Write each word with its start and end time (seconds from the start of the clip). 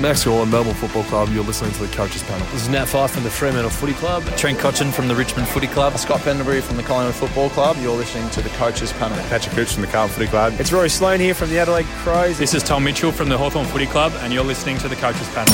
Max 0.00 0.24
Gawn, 0.24 0.50
Melbourne 0.50 0.74
Football 0.74 1.04
Club. 1.04 1.28
You're 1.30 1.44
listening 1.44 1.72
to 1.72 1.86
the 1.86 1.94
Coaches 1.94 2.22
Panel. 2.22 2.46
This 2.46 2.62
is 2.62 2.68
Nat 2.68 2.86
Fyfe 2.86 3.10
from 3.10 3.24
the 3.24 3.30
Fremantle 3.30 3.70
Footy 3.70 3.92
Club. 3.94 4.24
Trent 4.36 4.58
Cotchin 4.58 4.90
from 4.92 5.06
the 5.06 5.14
Richmond 5.14 5.46
Footy 5.48 5.66
Club. 5.66 5.96
Scott 5.98 6.20
Pendlebury 6.22 6.60
from 6.60 6.76
the 6.76 6.82
Collingwood 6.82 7.14
Football 7.14 7.50
Club. 7.50 7.76
You're 7.78 7.94
listening 7.94 8.28
to 8.30 8.40
the 8.40 8.48
Coaches 8.50 8.92
Panel. 8.94 9.18
Patrick 9.28 9.54
Cooch 9.54 9.72
from 9.72 9.82
the 9.82 9.88
Carlton 9.88 10.14
Footy 10.14 10.28
Club. 10.28 10.54
It's 10.58 10.72
Rory 10.72 10.88
Sloane 10.88 11.20
here 11.20 11.34
from 11.34 11.50
the 11.50 11.58
Adelaide 11.58 11.86
Crows. 12.02 12.38
This 12.38 12.54
is 12.54 12.62
Tom 12.62 12.84
Mitchell 12.84 13.12
from 13.12 13.28
the 13.28 13.36
Hawthorn 13.36 13.66
Footy 13.66 13.86
Club, 13.86 14.12
and 14.20 14.32
you're 14.32 14.44
listening 14.44 14.78
to 14.78 14.88
the 14.88 14.96
Coaches 14.96 15.28
Panel. 15.34 15.52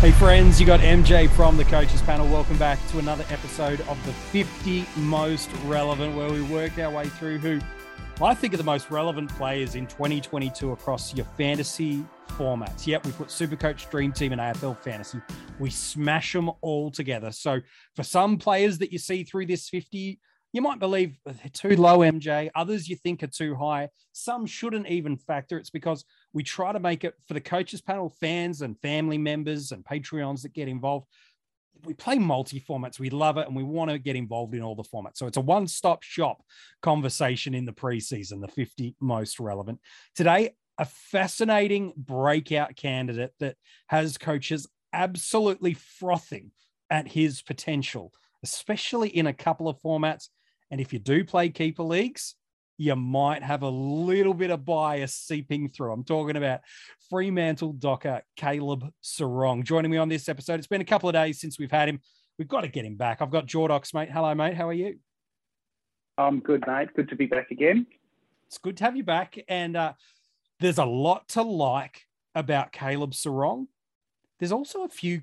Hey 0.00 0.10
friends, 0.10 0.58
you 0.58 0.66
got 0.66 0.80
MJ 0.80 1.30
from 1.30 1.56
the 1.56 1.64
Coaches 1.64 2.02
Panel. 2.02 2.26
Welcome 2.26 2.58
back 2.58 2.84
to 2.88 2.98
another 2.98 3.24
episode 3.30 3.80
of 3.82 4.04
the 4.04 4.12
50 4.12 4.84
Most 4.96 5.48
Relevant, 5.64 6.16
where 6.16 6.30
we 6.30 6.42
work 6.42 6.76
our 6.80 6.90
way 6.90 7.06
through 7.06 7.38
who 7.38 7.60
I 8.20 8.34
think 8.34 8.54
are 8.54 8.58
the 8.58 8.62
most 8.62 8.90
relevant 8.90 9.30
players 9.30 9.74
in 9.74 9.86
2022 9.86 10.72
across 10.72 11.14
your 11.14 11.26
fantasy 11.36 12.04
formats. 12.28 12.86
Yep, 12.86 13.06
we 13.06 13.12
put 13.12 13.28
Supercoach, 13.28 13.90
Dream 13.90 14.12
Team, 14.12 14.32
and 14.32 14.40
AFL 14.40 14.78
Fantasy. 14.78 15.20
We 15.58 15.70
smash 15.70 16.32
them 16.32 16.50
all 16.60 16.90
together. 16.90 17.32
So 17.32 17.60
for 17.96 18.02
some 18.02 18.38
players 18.38 18.78
that 18.78 18.92
you 18.92 18.98
see 18.98 19.24
through 19.24 19.46
this 19.46 19.68
50, 19.68 20.20
you 20.52 20.60
might 20.60 20.78
believe 20.78 21.18
they're 21.24 21.34
too 21.52 21.76
low, 21.76 22.00
MJ. 22.00 22.50
Others 22.54 22.88
you 22.88 22.96
think 22.96 23.22
are 23.22 23.28
too 23.28 23.54
high. 23.54 23.88
Some 24.12 24.46
shouldn't 24.46 24.86
even 24.86 25.16
factor. 25.16 25.56
It's 25.56 25.70
because 25.70 26.04
we 26.32 26.42
try 26.42 26.72
to 26.72 26.80
make 26.80 27.04
it 27.04 27.14
for 27.26 27.34
the 27.34 27.40
coaches 27.40 27.80
panel, 27.80 28.10
fans 28.20 28.60
and 28.60 28.78
family 28.80 29.18
members 29.18 29.72
and 29.72 29.84
Patreons 29.84 30.42
that 30.42 30.52
get 30.52 30.68
involved 30.68 31.06
we 31.84 31.94
play 31.94 32.18
multi 32.18 32.60
formats. 32.60 32.98
We 32.98 33.10
love 33.10 33.38
it 33.38 33.46
and 33.46 33.56
we 33.56 33.62
want 33.62 33.90
to 33.90 33.98
get 33.98 34.16
involved 34.16 34.54
in 34.54 34.62
all 34.62 34.74
the 34.74 34.82
formats. 34.82 35.16
So 35.16 35.26
it's 35.26 35.36
a 35.36 35.42
one 35.42 35.66
stop 35.66 36.02
shop 36.02 36.42
conversation 36.80 37.54
in 37.54 37.64
the 37.64 37.72
preseason, 37.72 38.40
the 38.40 38.48
50 38.48 38.96
most 39.00 39.40
relevant. 39.40 39.80
Today, 40.14 40.50
a 40.78 40.84
fascinating 40.84 41.92
breakout 41.96 42.76
candidate 42.76 43.32
that 43.40 43.56
has 43.88 44.18
coaches 44.18 44.66
absolutely 44.92 45.74
frothing 45.74 46.50
at 46.90 47.08
his 47.08 47.42
potential, 47.42 48.12
especially 48.42 49.08
in 49.08 49.26
a 49.26 49.32
couple 49.32 49.68
of 49.68 49.80
formats. 49.80 50.28
And 50.70 50.80
if 50.80 50.92
you 50.92 50.98
do 50.98 51.24
play 51.24 51.50
keeper 51.50 51.82
leagues, 51.82 52.34
you 52.82 52.96
might 52.96 53.44
have 53.44 53.62
a 53.62 53.68
little 53.68 54.34
bit 54.34 54.50
of 54.50 54.64
bias 54.64 55.14
seeping 55.14 55.68
through. 55.68 55.92
I'm 55.92 56.02
talking 56.02 56.36
about 56.36 56.62
Fremantle 57.08 57.74
Docker 57.74 58.22
Caleb 58.34 58.92
Serong 59.04 59.62
joining 59.62 59.92
me 59.92 59.98
on 59.98 60.08
this 60.08 60.28
episode. 60.28 60.58
It's 60.58 60.66
been 60.66 60.80
a 60.80 60.84
couple 60.84 61.08
of 61.08 61.12
days 61.12 61.40
since 61.40 61.60
we've 61.60 61.70
had 61.70 61.88
him. 61.88 62.00
We've 62.40 62.48
got 62.48 62.62
to 62.62 62.68
get 62.68 62.84
him 62.84 62.96
back. 62.96 63.22
I've 63.22 63.30
got 63.30 63.46
Jordox, 63.46 63.94
mate. 63.94 64.10
Hello, 64.10 64.34
mate. 64.34 64.54
How 64.54 64.68
are 64.68 64.72
you? 64.72 64.96
I'm 66.18 66.40
good, 66.40 66.64
mate. 66.66 66.88
Good 66.96 67.08
to 67.10 67.14
be 67.14 67.26
back 67.26 67.52
again. 67.52 67.86
It's 68.48 68.58
good 68.58 68.76
to 68.78 68.84
have 68.84 68.96
you 68.96 69.04
back. 69.04 69.38
And 69.46 69.76
uh, 69.76 69.92
there's 70.58 70.78
a 70.78 70.84
lot 70.84 71.28
to 71.30 71.42
like 71.42 72.02
about 72.34 72.72
Caleb 72.72 73.12
Serong. 73.12 73.68
There's 74.40 74.52
also 74.52 74.82
a 74.82 74.88
few 74.88 75.22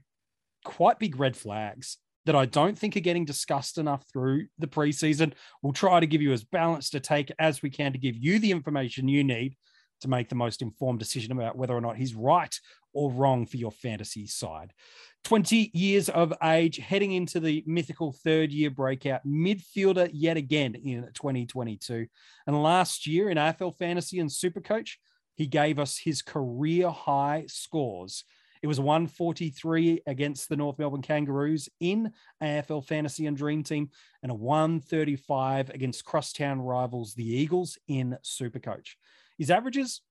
quite 0.63 0.97
big 0.97 1.19
red 1.19 1.35
flags 1.35 1.97
that 2.29 2.35
I 2.35 2.45
don't 2.45 2.77
think 2.77 2.95
are 2.95 2.99
getting 2.99 3.25
discussed 3.25 3.79
enough 3.79 4.05
through 4.13 4.45
the 4.59 4.67
preseason. 4.67 5.33
We'll 5.63 5.73
try 5.73 5.99
to 5.99 6.05
give 6.05 6.21
you 6.21 6.31
as 6.31 6.43
balanced 6.43 6.93
a 6.93 6.99
take 6.99 7.31
as 7.39 7.63
we 7.63 7.71
can 7.71 7.91
to 7.93 7.97
give 7.97 8.15
you 8.15 8.37
the 8.37 8.51
information 8.51 9.07
you 9.07 9.23
need 9.23 9.55
to 10.01 10.07
make 10.07 10.29
the 10.29 10.35
most 10.35 10.61
informed 10.61 10.99
decision 10.99 11.31
about 11.31 11.57
whether 11.57 11.73
or 11.73 11.81
not 11.81 11.97
he's 11.97 12.13
right 12.13 12.55
or 12.93 13.11
wrong 13.11 13.47
for 13.47 13.57
your 13.57 13.71
fantasy 13.71 14.27
side. 14.27 14.73
20 15.23 15.71
years 15.73 16.07
of 16.07 16.31
age, 16.43 16.77
heading 16.77 17.13
into 17.13 17.39
the 17.39 17.63
mythical 17.65 18.11
third 18.11 18.51
year 18.51 18.69
breakout, 18.69 19.25
midfielder 19.25 20.11
yet 20.13 20.37
again 20.37 20.75
in 20.75 21.09
2022. 21.15 22.05
And 22.45 22.61
last 22.61 23.07
year 23.07 23.31
in 23.31 23.39
AFL 23.39 23.75
Fantasy 23.75 24.19
and 24.19 24.29
Supercoach, 24.29 24.97
he 25.35 25.47
gave 25.47 25.79
us 25.79 25.97
his 25.97 26.21
career 26.21 26.91
high 26.91 27.45
scores 27.47 28.23
it 28.61 28.67
was 28.67 28.79
143 28.79 30.01
against 30.05 30.49
the 30.49 30.55
North 30.57 30.77
Melbourne 30.77 31.01
Kangaroos 31.01 31.69
in 31.79 32.11
AFL 32.43 32.85
Fantasy 32.85 33.25
and 33.25 33.37
Dream 33.37 33.63
Team, 33.63 33.89
and 34.21 34.31
a 34.31 34.35
135 34.35 35.69
against 35.69 36.05
crosstown 36.05 36.61
rivals, 36.61 37.13
the 37.13 37.25
Eagles, 37.25 37.77
in 37.87 38.17
Supercoach. 38.23 38.95
His 39.37 39.49
averages 39.49 40.01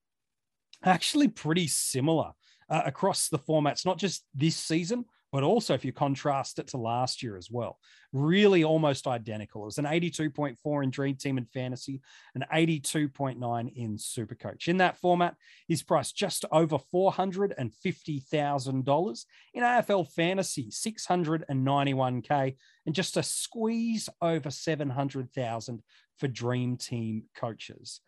are 0.82 0.92
actually 0.92 1.28
pretty 1.28 1.66
similar 1.66 2.32
uh, 2.70 2.82
across 2.86 3.28
the 3.28 3.38
formats, 3.38 3.84
not 3.84 3.98
just 3.98 4.24
this 4.34 4.56
season, 4.56 5.04
but 5.32 5.42
also 5.42 5.74
if 5.74 5.84
you 5.84 5.92
contrast 5.92 6.58
it 6.58 6.68
to 6.68 6.78
last 6.78 7.22
year 7.22 7.36
as 7.36 7.50
well, 7.50 7.78
really 8.12 8.64
almost 8.64 9.06
identical. 9.06 9.62
It 9.62 9.66
was 9.66 9.78
an 9.78 9.84
82.4 9.84 10.84
in 10.84 10.90
Dream 10.90 11.14
Team 11.16 11.38
and 11.38 11.48
Fantasy, 11.50 12.00
an 12.34 12.44
82.9 12.52 13.72
in 13.74 13.96
Supercoach. 13.96 14.68
In 14.68 14.76
that 14.78 14.98
format, 14.98 15.36
he's 15.66 15.82
priced 15.82 16.16
just 16.16 16.44
over 16.50 16.78
$450,000. 16.78 19.24
In 19.54 19.62
AFL 19.62 20.12
Fantasy, 20.12 20.68
691K, 20.70 22.56
and 22.86 22.94
just 22.94 23.16
a 23.16 23.22
squeeze 23.22 24.08
over 24.22 24.50
700,000 24.50 25.82
for 26.18 26.28
Dream 26.28 26.76
Team 26.76 27.24
coaches. 27.36 28.00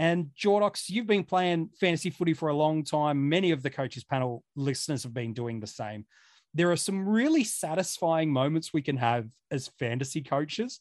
And 0.00 0.30
Jordox, 0.36 0.88
you've 0.88 1.06
been 1.06 1.22
playing 1.22 1.70
fantasy 1.78 2.10
footy 2.10 2.34
for 2.34 2.48
a 2.48 2.56
long 2.56 2.82
time. 2.82 3.28
Many 3.28 3.52
of 3.52 3.62
the 3.62 3.70
coaches 3.70 4.02
panel 4.02 4.42
listeners 4.56 5.04
have 5.04 5.14
been 5.14 5.34
doing 5.34 5.60
the 5.60 5.68
same 5.68 6.06
there 6.54 6.70
are 6.70 6.76
some 6.76 7.08
really 7.08 7.44
satisfying 7.44 8.32
moments 8.32 8.72
we 8.72 8.82
can 8.82 8.96
have 8.96 9.28
as 9.50 9.70
fantasy 9.78 10.22
coaches. 10.22 10.80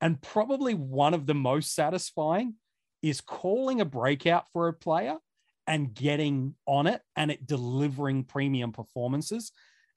And 0.00 0.20
probably 0.20 0.74
one 0.74 1.14
of 1.14 1.26
the 1.26 1.34
most 1.34 1.74
satisfying 1.74 2.54
is 3.02 3.20
calling 3.20 3.80
a 3.80 3.84
breakout 3.84 4.44
for 4.52 4.68
a 4.68 4.72
player 4.72 5.16
and 5.66 5.94
getting 5.94 6.54
on 6.66 6.86
it 6.86 7.00
and 7.16 7.30
it 7.30 7.46
delivering 7.46 8.24
premium 8.24 8.72
performances. 8.72 9.52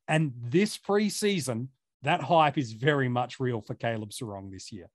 And 0.07 0.33
this 0.37 0.77
preseason, 0.77 1.67
that 2.03 2.21
hype 2.21 2.57
is 2.57 2.73
very 2.73 3.09
much 3.09 3.39
real 3.39 3.61
for 3.61 3.75
Caleb 3.75 4.09
Serong 4.09 4.51
this 4.51 4.71
year. 4.71 4.89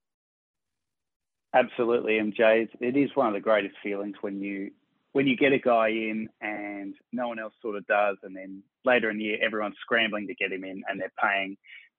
Absolutely, 1.53 2.13
MJ. 2.13 2.67
It 2.81 2.97
is 2.97 3.09
one 3.15 3.27
of 3.27 3.33
the 3.33 3.39
greatest 3.39 3.75
feelings 3.81 4.15
when 4.21 4.41
you 4.41 4.71
when 5.13 5.25
you 5.25 5.35
get 5.35 5.53
a 5.53 5.57
guy 5.59 5.87
in 5.87 6.29
and 6.41 6.93
no 7.11 7.27
one 7.29 7.39
else 7.39 7.53
sort 7.61 7.75
of 7.77 7.87
does, 7.87 8.17
and 8.23 8.35
then 8.35 8.61
later 8.85 9.09
in 9.09 9.17
the 9.17 9.23
year 9.23 9.39
everyone's 9.43 9.77
scrambling 9.81 10.27
to 10.27 10.35
get 10.35 10.51
him 10.51 10.63
in 10.63 10.83
and 10.87 10.99
they're 10.99 11.11
paying 11.21 11.57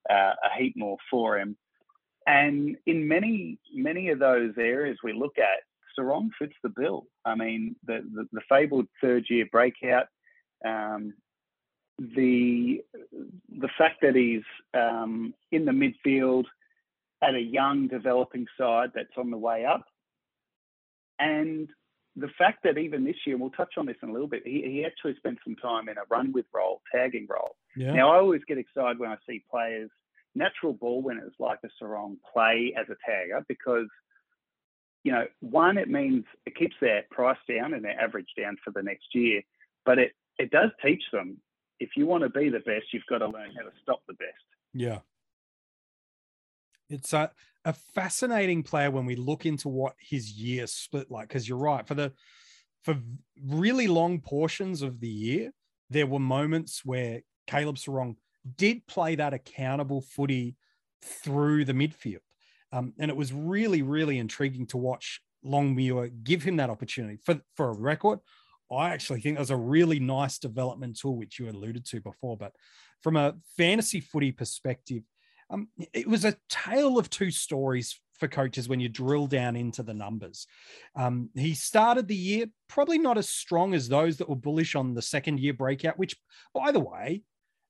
uh, 0.08 0.34
a 0.44 0.58
heap 0.58 0.75
more 0.76 0.98
for 1.10 1.38
him. 1.38 1.56
And 2.26 2.76
in 2.87 3.08
many 3.08 3.58
many 3.75 4.10
of 4.10 4.19
those 4.19 4.53
areas 4.58 4.98
we 5.03 5.12
look 5.14 5.38
at, 5.38 5.64
Serong 5.98 6.28
fits 6.38 6.54
the 6.62 6.69
bill. 6.69 7.06
I 7.25 7.34
mean, 7.34 7.75
the 7.87 8.03
the, 8.14 8.28
the 8.32 8.42
fabled 8.48 8.87
third 9.03 9.25
year 9.31 9.47
breakout, 9.50 10.06
um, 10.64 11.14
the 11.98 12.82
the 13.58 13.69
fact 13.78 14.03
that 14.03 14.14
he's 14.14 14.44
um, 14.75 15.34
in 15.50 15.64
the 15.64 15.72
midfield 15.72 16.44
at 17.22 17.34
a 17.34 17.40
young 17.40 17.88
developing 17.88 18.46
side 18.58 18.90
that's 18.94 19.16
on 19.16 19.30
the 19.30 19.36
way 19.36 19.64
up, 19.64 19.84
and 21.18 21.68
the 22.16 22.28
fact 22.38 22.64
that 22.64 22.78
even 22.78 23.04
this 23.04 23.16
year, 23.26 23.36
we'll 23.36 23.50
touch 23.50 23.74
on 23.76 23.86
this 23.86 23.96
in 24.02 24.08
a 24.08 24.12
little 24.12 24.28
bit, 24.28 24.42
he, 24.44 24.62
he 24.62 24.84
actually 24.84 25.14
spent 25.16 25.38
some 25.44 25.56
time 25.56 25.88
in 25.88 25.98
a 25.98 26.02
run 26.10 26.32
with 26.32 26.46
role, 26.52 26.80
tagging 26.92 27.26
role. 27.28 27.56
Yeah. 27.76 27.92
Now, 27.92 28.12
I 28.12 28.18
always 28.18 28.42
get 28.48 28.58
excited 28.58 28.98
when 28.98 29.10
I 29.10 29.16
see 29.28 29.44
players, 29.50 29.90
natural 30.34 30.72
ball 30.72 31.02
winners 31.02 31.32
like 31.38 31.60
a 31.64 31.68
Serong, 31.82 32.16
play 32.32 32.74
as 32.76 32.86
a 32.88 33.10
tagger 33.10 33.44
because, 33.48 33.86
you 35.04 35.12
know, 35.12 35.26
one, 35.40 35.78
it 35.78 35.88
means 35.88 36.24
it 36.44 36.56
keeps 36.56 36.74
their 36.80 37.04
price 37.10 37.38
down 37.48 37.72
and 37.72 37.84
their 37.84 38.00
average 38.00 38.28
down 38.36 38.56
for 38.64 38.72
the 38.72 38.82
next 38.82 39.14
year, 39.14 39.42
but 39.84 39.98
it, 39.98 40.12
it 40.38 40.50
does 40.50 40.70
teach 40.82 41.02
them 41.12 41.38
if 41.80 41.90
you 41.96 42.06
want 42.06 42.24
to 42.24 42.30
be 42.30 42.48
the 42.48 42.60
best, 42.60 42.86
you've 42.92 43.06
got 43.08 43.18
to 43.18 43.28
learn 43.28 43.52
how 43.56 43.62
to 43.62 43.72
stop 43.82 44.00
the 44.08 44.14
best. 44.14 44.32
Yeah. 44.74 44.98
It's 46.91 47.12
a, 47.12 47.31
a 47.65 47.72
fascinating 47.72 48.62
player 48.62 48.91
when 48.91 49.06
we 49.06 49.16
look 49.16 49.47
into 49.47 49.69
what 49.69 49.94
his 50.00 50.32
year 50.32 50.66
split 50.66 51.10
like. 51.10 51.28
Because 51.28 51.49
you're 51.49 51.59
right, 51.59 51.87
for 51.87 51.94
the 51.94 52.12
for 52.84 52.97
really 53.44 53.88
long 53.88 54.21
portions 54.21 54.82
of 54.82 55.00
the 55.00 55.08
year, 55.08 55.50
there 55.90 56.06
were 56.06 56.19
moments 56.19 56.82
where 56.85 57.23
Caleb 57.46 57.76
Serong 57.76 58.17
did 58.56 58.87
play 58.87 59.14
that 59.17 59.35
accountable 59.35 60.00
footy 60.00 60.56
through 61.02 61.64
the 61.64 61.73
midfield. 61.73 62.19
Um, 62.73 62.93
and 62.99 63.11
it 63.11 63.17
was 63.17 63.32
really, 63.32 63.82
really 63.82 64.19
intriguing 64.19 64.67
to 64.69 64.76
watch 64.76 65.20
Longmuir 65.44 66.11
give 66.23 66.43
him 66.43 66.56
that 66.56 66.70
opportunity. 66.70 67.19
For, 67.25 67.41
for 67.56 67.70
a 67.70 67.79
record, 67.79 68.20
I 68.70 68.91
actually 68.91 69.20
think 69.20 69.37
there's 69.37 69.50
a 69.50 69.56
really 69.56 69.99
nice 69.99 70.38
development 70.38 70.99
tool, 70.99 71.17
which 71.17 71.38
you 71.38 71.49
alluded 71.49 71.87
to 71.87 72.00
before. 72.00 72.37
But 72.37 72.52
from 73.02 73.17
a 73.17 73.37
fantasy 73.56 74.00
footy 74.00 74.32
perspective, 74.32 75.02
um, 75.50 75.68
it 75.92 76.06
was 76.06 76.24
a 76.24 76.36
tale 76.48 76.98
of 76.98 77.10
two 77.10 77.30
stories 77.30 78.00
for 78.18 78.28
coaches 78.28 78.68
when 78.68 78.80
you 78.80 78.88
drill 78.88 79.26
down 79.26 79.56
into 79.56 79.82
the 79.82 79.94
numbers. 79.94 80.46
Um, 80.96 81.30
he 81.34 81.54
started 81.54 82.08
the 82.08 82.16
year 82.16 82.46
probably 82.68 82.98
not 82.98 83.18
as 83.18 83.28
strong 83.28 83.74
as 83.74 83.88
those 83.88 84.16
that 84.18 84.28
were 84.28 84.36
bullish 84.36 84.74
on 84.74 84.94
the 84.94 85.02
second 85.02 85.40
year 85.40 85.54
breakout, 85.54 85.98
which, 85.98 86.16
by 86.52 86.72
the 86.72 86.80
way, 86.80 87.22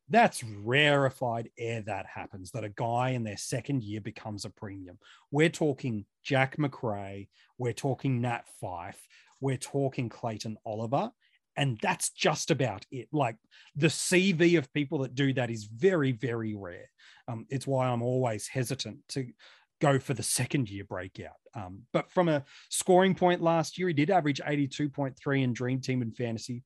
that's 0.09 0.43
rarefied 0.43 1.51
air 1.59 1.83
that 1.83 2.07
happens 2.07 2.51
that 2.53 2.65
a 2.65 2.71
guy 2.71 3.11
in 3.11 3.25
their 3.25 3.37
second 3.37 3.83
year 3.83 4.01
becomes 4.01 4.45
a 4.45 4.51
premium. 4.51 4.99
We're 5.31 5.51
talking 5.51 6.07
Jack 6.23 6.59
Macrae, 6.59 7.29
we're 7.59 7.75
talking 7.75 8.23
Nat 8.23 8.45
Fyfe, 8.61 9.07
we're 9.41 9.59
talking 9.59 10.09
Clayton 10.09 10.57
Oliver, 10.65 11.11
And 11.59 11.77
that's 11.83 12.11
just 12.11 12.53
about 12.53 12.87
it. 12.93 13.09
Like 13.13 13.37
the 13.75 13.89
CV 13.89 14.57
of 14.57 14.73
people 14.73 15.01
that 15.01 15.17
do 15.17 15.33
that 15.35 15.51
is 15.51 15.65
very, 15.65 16.13
very 16.13 16.55
rare. 16.55 16.89
Um, 17.27 17.47
it's 17.51 17.67
why 17.67 17.89
I'm 17.89 18.01
always 18.01 18.47
hesitant 18.47 18.99
to 19.09 19.27
go 19.81 19.99
for 19.99 20.15
the 20.15 20.23
second 20.23 20.71
year 20.71 20.85
breakout. 20.85 21.37
Um, 21.55 21.83
but 21.93 22.13
from 22.13 22.29
a 22.29 22.45
scoring 22.71 23.17
point 23.17 23.43
last 23.43 23.77
year, 23.77 23.89
he 23.89 23.95
did 23.95 24.09
average 24.09 24.41
82.3 24.41 25.43
in 25.43 25.53
Dream 25.53 25.81
Team 25.81 26.01
and 26.01 26.17
Fantasy, 26.17 26.63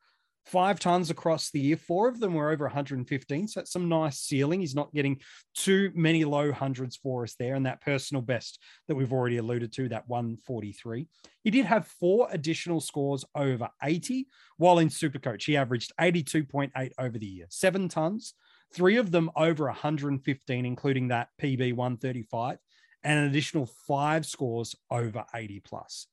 five 0.47 0.81
tons 0.81 1.11
across 1.11 1.51
the 1.51 1.61
year. 1.61 1.77
Four 1.77 2.09
of 2.09 2.21
them 2.21 2.35
were 2.35 2.51
over 2.51 2.65
115. 2.65 3.49
So 3.49 3.61
that's 3.61 3.73
some 3.73 3.89
nice 3.89 4.19
ceiling. 4.19 4.61
He's 4.61 4.75
not 4.75 4.93
getting 4.93 5.21
too 5.55 5.91
many 5.95 6.25
low 6.25 6.53
hundreds 6.53 6.97
for 6.97 7.23
us 7.23 7.35
there. 7.39 7.55
And 7.55 7.67
that 7.67 7.81
personal 7.81 8.23
best 8.23 8.59
that 8.89 8.95
we've 8.95 9.13
already 9.13 9.37
alluded 9.37 9.73
to, 9.75 9.89
that 9.91 10.09
143. 10.09 11.07
He 11.45 11.51
did 11.51 11.65
have 11.67 11.87
four 11.87 12.29
additional 12.31 12.81
scores 12.81 13.25
over 13.35 13.69
80, 13.83 14.27
while 14.57 14.79
in 14.79 14.89
Supercoach, 14.89 15.45
he 15.45 15.57
averaged 15.57 15.93
82.8 16.01 16.93
over 16.99 17.19
the 17.19 17.27
year, 17.27 17.47
seven 17.49 17.89
tons, 17.89 18.35
three 18.75 18.97
of 18.97 19.11
them 19.11 19.31
over 19.37 19.67
115, 19.67 20.67
including 20.67 21.09
that 21.09 21.29
PB 21.41 21.75
135, 21.75 22.59
and 23.05 23.19
an 23.19 23.25
additional 23.27 23.67
five 23.87 24.27
scores 24.27 24.75
over 24.91 25.25
80 25.35 25.61
plus. 25.61 26.07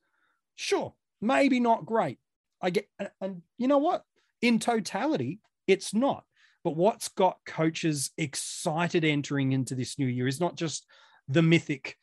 Sure, 0.56 0.94
maybe 1.22 1.60
not 1.60 1.86
great. 1.86 2.20
I 2.62 2.72
get, 2.72 2.90
and 3.22 3.42
you 3.58 3.68
know 3.68 3.78
what? 3.78 4.04
In 4.42 4.60
totality, 4.60 5.40
it's 5.68 5.94
not. 5.94 6.24
But 6.64 6.76
what's 6.76 7.08
got 7.08 7.40
coaches 7.46 8.12
excited 8.18 9.06
entering 9.06 9.54
into 9.54 9.76
this 9.76 9.98
new 9.98 10.08
year 10.08 10.28
is 10.28 10.40
not 10.40 10.56
just 10.56 10.86
the 11.28 11.42
mythic 11.42 11.98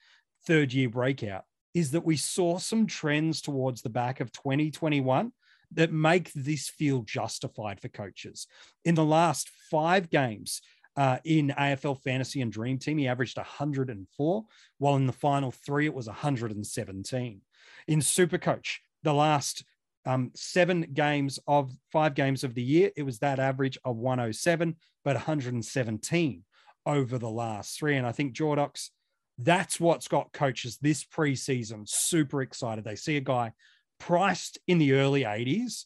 third 0.47 0.73
year 0.73 0.88
breakout, 0.88 1.44
is 1.75 1.91
that 1.91 2.05
we 2.05 2.17
saw 2.17 2.59
some 2.59 2.87
trends 2.87 3.43
towards 3.43 3.83
the 3.83 3.91
back 3.91 4.21
of 4.21 4.33
2021 4.33 5.33
that 5.73 5.93
make 5.93 6.33
this 6.33 6.69
feel 6.69 7.03
justified 7.03 7.81
for 7.81 7.88
coaches. 7.88 8.47
In 8.85 8.94
the 8.94 9.05
last 9.05 9.50
five 9.71 10.09
games, 10.09 10.62
uh, 10.97 11.19
in 11.25 11.53
AFL 11.59 12.00
Fantasy 12.03 12.41
and 12.41 12.50
Dream 12.50 12.79
Team, 12.79 12.99
he 12.99 13.09
averaged 13.09 13.37
104, 13.37 14.44
while 14.79 14.97
in 14.97 15.06
the 15.06 15.12
final 15.12 15.50
three, 15.50 15.85
it 15.85 15.94
was 15.94 16.06
117. 16.06 17.41
In 17.87 17.99
Supercoach, 18.00 18.79
the 19.03 19.12
last 19.12 19.65
um, 20.06 20.31
seven 20.35 20.82
games 20.94 21.38
of 21.47 21.73
five 21.93 22.14
games 22.14 22.44
of 22.44 22.55
the 22.55 22.62
year, 22.62 22.91
it 22.97 23.03
was 23.03 23.19
that 23.19 23.38
average 23.38 23.76
of 23.85 23.97
107, 23.97 24.76
but 25.05 25.17
117 25.17 26.44
over 26.87 27.19
the 27.19 27.29
last 27.29 27.79
three. 27.79 27.97
And 27.97 28.06
I 28.06 28.12
think 28.12 28.35
Jordox, 28.35 28.91
that's 29.38 29.81
what's 29.81 30.08
got 30.08 30.32
coaches 30.32 30.79
this 30.81 31.05
preseason 31.05 31.82
super 31.87 32.41
excited. 32.41 32.85
They 32.85 32.94
see 32.94 33.17
a 33.17 33.20
guy 33.20 33.53
priced 33.99 34.58
in 34.69 34.79
the 34.79 34.93
early 34.93 35.23
80s 35.23 35.85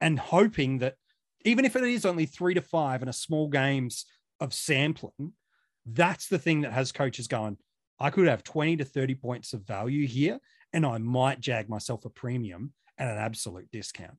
and 0.00 0.18
hoping 0.18 0.78
that 0.78 0.94
even 1.44 1.64
if 1.64 1.74
it 1.74 1.82
is 1.82 2.06
only 2.06 2.26
three 2.26 2.54
to 2.54 2.62
five 2.62 3.02
and 3.02 3.10
a 3.10 3.14
small 3.14 3.48
games 3.48 4.06
of 4.38 4.54
sampling, 4.54 5.32
that's 5.84 6.28
the 6.28 6.38
thing 6.38 6.60
that 6.60 6.72
has 6.72 6.92
coaches 6.92 7.26
going, 7.26 7.56
I 7.98 8.10
could 8.10 8.28
have 8.28 8.44
20 8.44 8.76
to 8.76 8.84
30 8.84 9.14
points 9.16 9.52
of 9.52 9.66
value 9.66 10.06
here 10.06 10.38
and 10.72 10.86
I 10.86 10.98
might 10.98 11.40
jag 11.40 11.68
myself 11.68 12.04
a 12.04 12.10
premium 12.10 12.72
at 13.00 13.10
an 13.10 13.18
absolute 13.18 13.68
discount. 13.72 14.18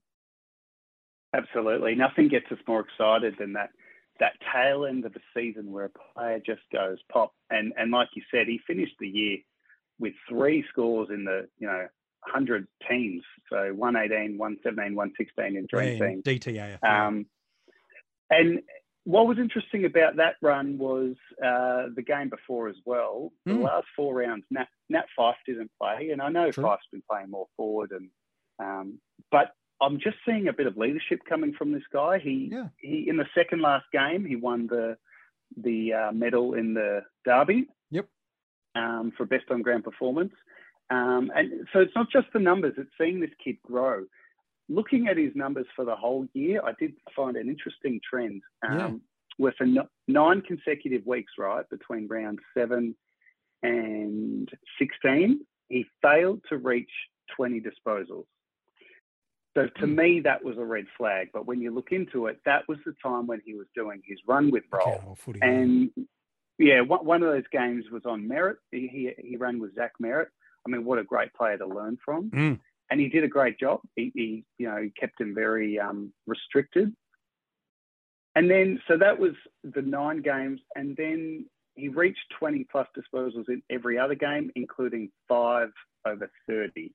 Absolutely. 1.34 1.96
Nothing 1.96 2.28
gets 2.28 2.52
us 2.52 2.58
more 2.68 2.82
excited 2.82 3.36
than 3.40 3.54
that 3.54 3.70
that 4.20 4.34
tail 4.54 4.86
end 4.86 5.06
of 5.06 5.14
the 5.14 5.22
season 5.36 5.72
where 5.72 5.86
a 5.86 6.14
player 6.14 6.40
just 6.46 6.62
goes 6.74 6.98
pop. 7.12 7.34
And 7.50 7.74
and 7.78 7.92
like 7.92 8.10
you 8.16 8.24
said, 8.32 8.48
he 8.48 8.60
finished 8.68 8.96
the 9.00 9.08
year 9.08 9.38
with 10.00 10.14
three 10.28 10.66
scores 10.70 11.10
in 11.10 11.24
the, 11.24 11.48
you 11.58 11.68
know, 11.68 11.88
100 12.26 12.68
teams. 12.90 13.24
So 13.50 13.74
118, 13.74 14.38
117, 14.38 14.96
116 14.96 15.58
in 15.58 15.68
Dream 15.70 15.98
yeah, 15.98 16.08
Team. 16.08 16.24
DTA. 16.24 16.84
Um, 16.84 17.26
and 18.30 18.62
what 19.04 19.28
was 19.28 19.40
interesting 19.40 19.86
about 19.86 20.18
that 20.18 20.36
run 20.42 20.78
was 20.78 21.16
uh, 21.44 21.88
the 21.96 22.04
game 22.06 22.30
before 22.30 22.68
as 22.68 22.76
well. 22.86 23.32
The 23.46 23.54
mm. 23.54 23.64
last 23.64 23.88
four 23.96 24.16
rounds, 24.16 24.46
Nat, 24.52 24.68
Nat 24.90 25.06
Fyfe 25.18 25.36
didn't 25.48 25.72
play. 25.82 26.10
And 26.12 26.22
I 26.22 26.30
know 26.30 26.52
True. 26.52 26.64
Fyfe's 26.64 26.88
been 26.92 27.04
playing 27.10 27.32
more 27.32 27.48
forward 27.58 27.92
and 27.92 28.10
um, 28.60 29.00
but 29.32 29.54
I'm 29.82 30.00
just 30.00 30.18
seeing 30.26 30.48
a 30.48 30.54
bit 30.54 30.68
of 30.68 30.78
leadership 30.78 31.22
coming 31.28 31.54
from 31.54 31.72
this 31.72 31.84
guy. 31.92 32.20
He 32.20 32.50
yeah. 32.52 32.68
he 32.78 33.08
in 33.08 33.18
the 33.18 33.26
second 33.36 33.62
last 33.62 33.86
game 33.92 34.26
he 34.26 34.36
won 34.36 34.68
the 34.68 34.98
the 35.58 35.94
uh, 35.94 36.12
medal 36.12 36.54
in 36.54 36.74
the 36.74 37.02
derby. 37.26 37.68
Yep. 37.90 38.08
Um, 38.76 39.12
for 39.18 39.26
best 39.26 39.46
on 39.50 39.62
ground 39.62 39.84
performance. 39.84 40.34
Um, 40.90 41.32
and 41.36 41.68
so 41.74 41.80
it's 41.80 41.96
not 41.96 42.12
just 42.12 42.28
the 42.34 42.40
numbers; 42.40 42.76
it's 42.78 42.92
seeing 43.00 43.20
this 43.20 43.32
kid 43.44 43.58
grow. 43.66 44.06
Looking 44.70 45.08
at 45.08 45.18
his 45.18 45.36
numbers 45.36 45.66
for 45.76 45.84
the 45.84 45.96
whole 45.96 46.28
year, 46.34 46.62
I 46.64 46.72
did 46.80 46.94
find 47.16 47.36
an 47.36 47.50
interesting 47.50 48.00
trend. 48.08 48.42
Um, 48.68 49.02
yeah. 49.38 49.50
For 49.58 49.66
no, 49.66 49.88
nine 50.08 50.42
consecutive 50.42 51.06
weeks, 51.06 51.34
right 51.40 51.68
between 51.70 52.08
round 52.08 52.40
seven 52.56 52.96
and 53.64 54.48
sixteen, 54.78 55.42
he 55.70 55.86
failed 56.02 56.42
to 56.50 56.58
reach 56.58 56.92
20 57.36 57.62
disposals. 57.62 58.26
So 59.56 59.68
to 59.68 59.86
hmm. 59.86 59.96
me, 59.96 60.22
that 60.22 60.44
was 60.44 60.58
a 60.58 60.64
red 60.64 60.86
flag. 60.98 61.30
But 61.34 61.46
when 61.46 61.62
you 61.62 61.72
look 61.72 61.92
into 61.92 62.28
it, 62.28 62.40
that 62.46 62.68
was 62.68 62.78
the 62.86 62.94
time 63.04 63.28
when 63.28 63.42
he 63.46 63.54
was 63.54 63.68
doing 63.76 64.02
his 64.06 64.20
run 64.28 64.52
with 64.52 64.64
roll. 64.72 65.18
and 65.42 65.92
yeah, 66.58 66.82
one, 66.82 67.24
of 67.24 67.32
those 67.32 67.48
games 67.52 67.86
was 67.92 68.04
on 68.06 68.30
Merrett. 68.30 68.58
He, 68.72 68.88
he, 68.88 69.30
he 69.30 69.38
ran 69.38 69.60
with 69.60 69.76
Zach 69.76 69.94
Merrett. 70.02 70.28
I 70.66 70.70
mean, 70.70 70.86
what 70.86 71.00
a 71.00 71.04
great 71.04 71.34
player 71.34 71.58
to 71.58 71.66
learn 71.66 71.98
from. 72.04 72.30
Mm. 72.30 72.60
And 72.90 73.00
he 73.00 73.10
did 73.10 73.24
a 73.24 73.28
great 73.28 73.60
job. 73.60 73.82
He, 73.96 74.12
he 74.14 74.46
you 74.58 74.68
know, 74.68 74.90
kept 75.00 75.20
him 75.20 75.34
very 75.34 75.80
um, 75.80 76.14
restricted. 76.28 76.94
And 78.36 78.50
then, 78.50 78.80
so 78.88 78.98
that 78.98 79.18
was 79.18 79.32
the 79.64 79.82
nine 79.82 80.22
games. 80.22 80.62
And 80.76 80.96
then 80.96 81.46
he 81.76 81.88
reached 81.88 82.26
20 82.38 82.66
plus 82.72 82.88
disposals 82.96 83.50
in 83.50 83.64
every 83.70 83.98
other 83.98 84.16
game, 84.16 84.52
including 84.56 85.10
five 85.28 85.72
over 86.06 86.30
30. 86.48 86.94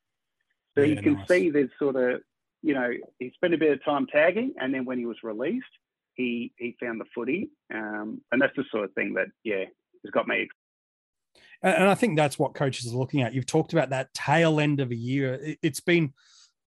So 0.75 0.83
yeah, 0.83 0.87
you 0.87 1.03
can 1.03 1.15
nice. 1.15 1.29
see 1.29 1.51
there's 1.51 1.71
sort 1.79 1.97
of 1.97 2.21
you 2.63 2.75
know, 2.75 2.91
he 3.19 3.31
spent 3.35 3.55
a 3.55 3.59
bit 3.59 3.73
of 3.73 3.85
time 3.85 4.07
tagging, 4.07 4.55
and 4.61 4.73
then 4.75 4.85
when 4.85 4.99
he 4.99 5.07
was 5.07 5.17
released, 5.23 5.65
he 6.15 6.53
he 6.59 6.77
found 6.81 7.01
the 7.01 7.05
footy, 7.15 7.51
um, 7.73 8.21
and 8.33 8.41
that's 8.41 8.57
the 8.57 8.65
sort 8.71 8.85
of 8.85 8.93
thing 8.95 9.15
that 9.15 9.29
yeah 9.45 9.65
has 10.05 10.11
got 10.13 10.29
me. 10.29 10.49
And 11.63 11.89
I 11.89 11.95
think 11.95 12.17
that's 12.17 12.39
what 12.39 12.55
coaches 12.55 12.93
are 12.93 12.97
looking 12.97 13.23
at. 13.23 13.35
You've 13.35 13.47
talked 13.47 13.73
about 13.73 13.91
that 13.91 14.13
tail 14.15 14.61
end 14.61 14.81
of 14.81 14.91
a 14.91 14.97
year. 14.97 15.57
It's 15.63 15.81
been 15.81 16.13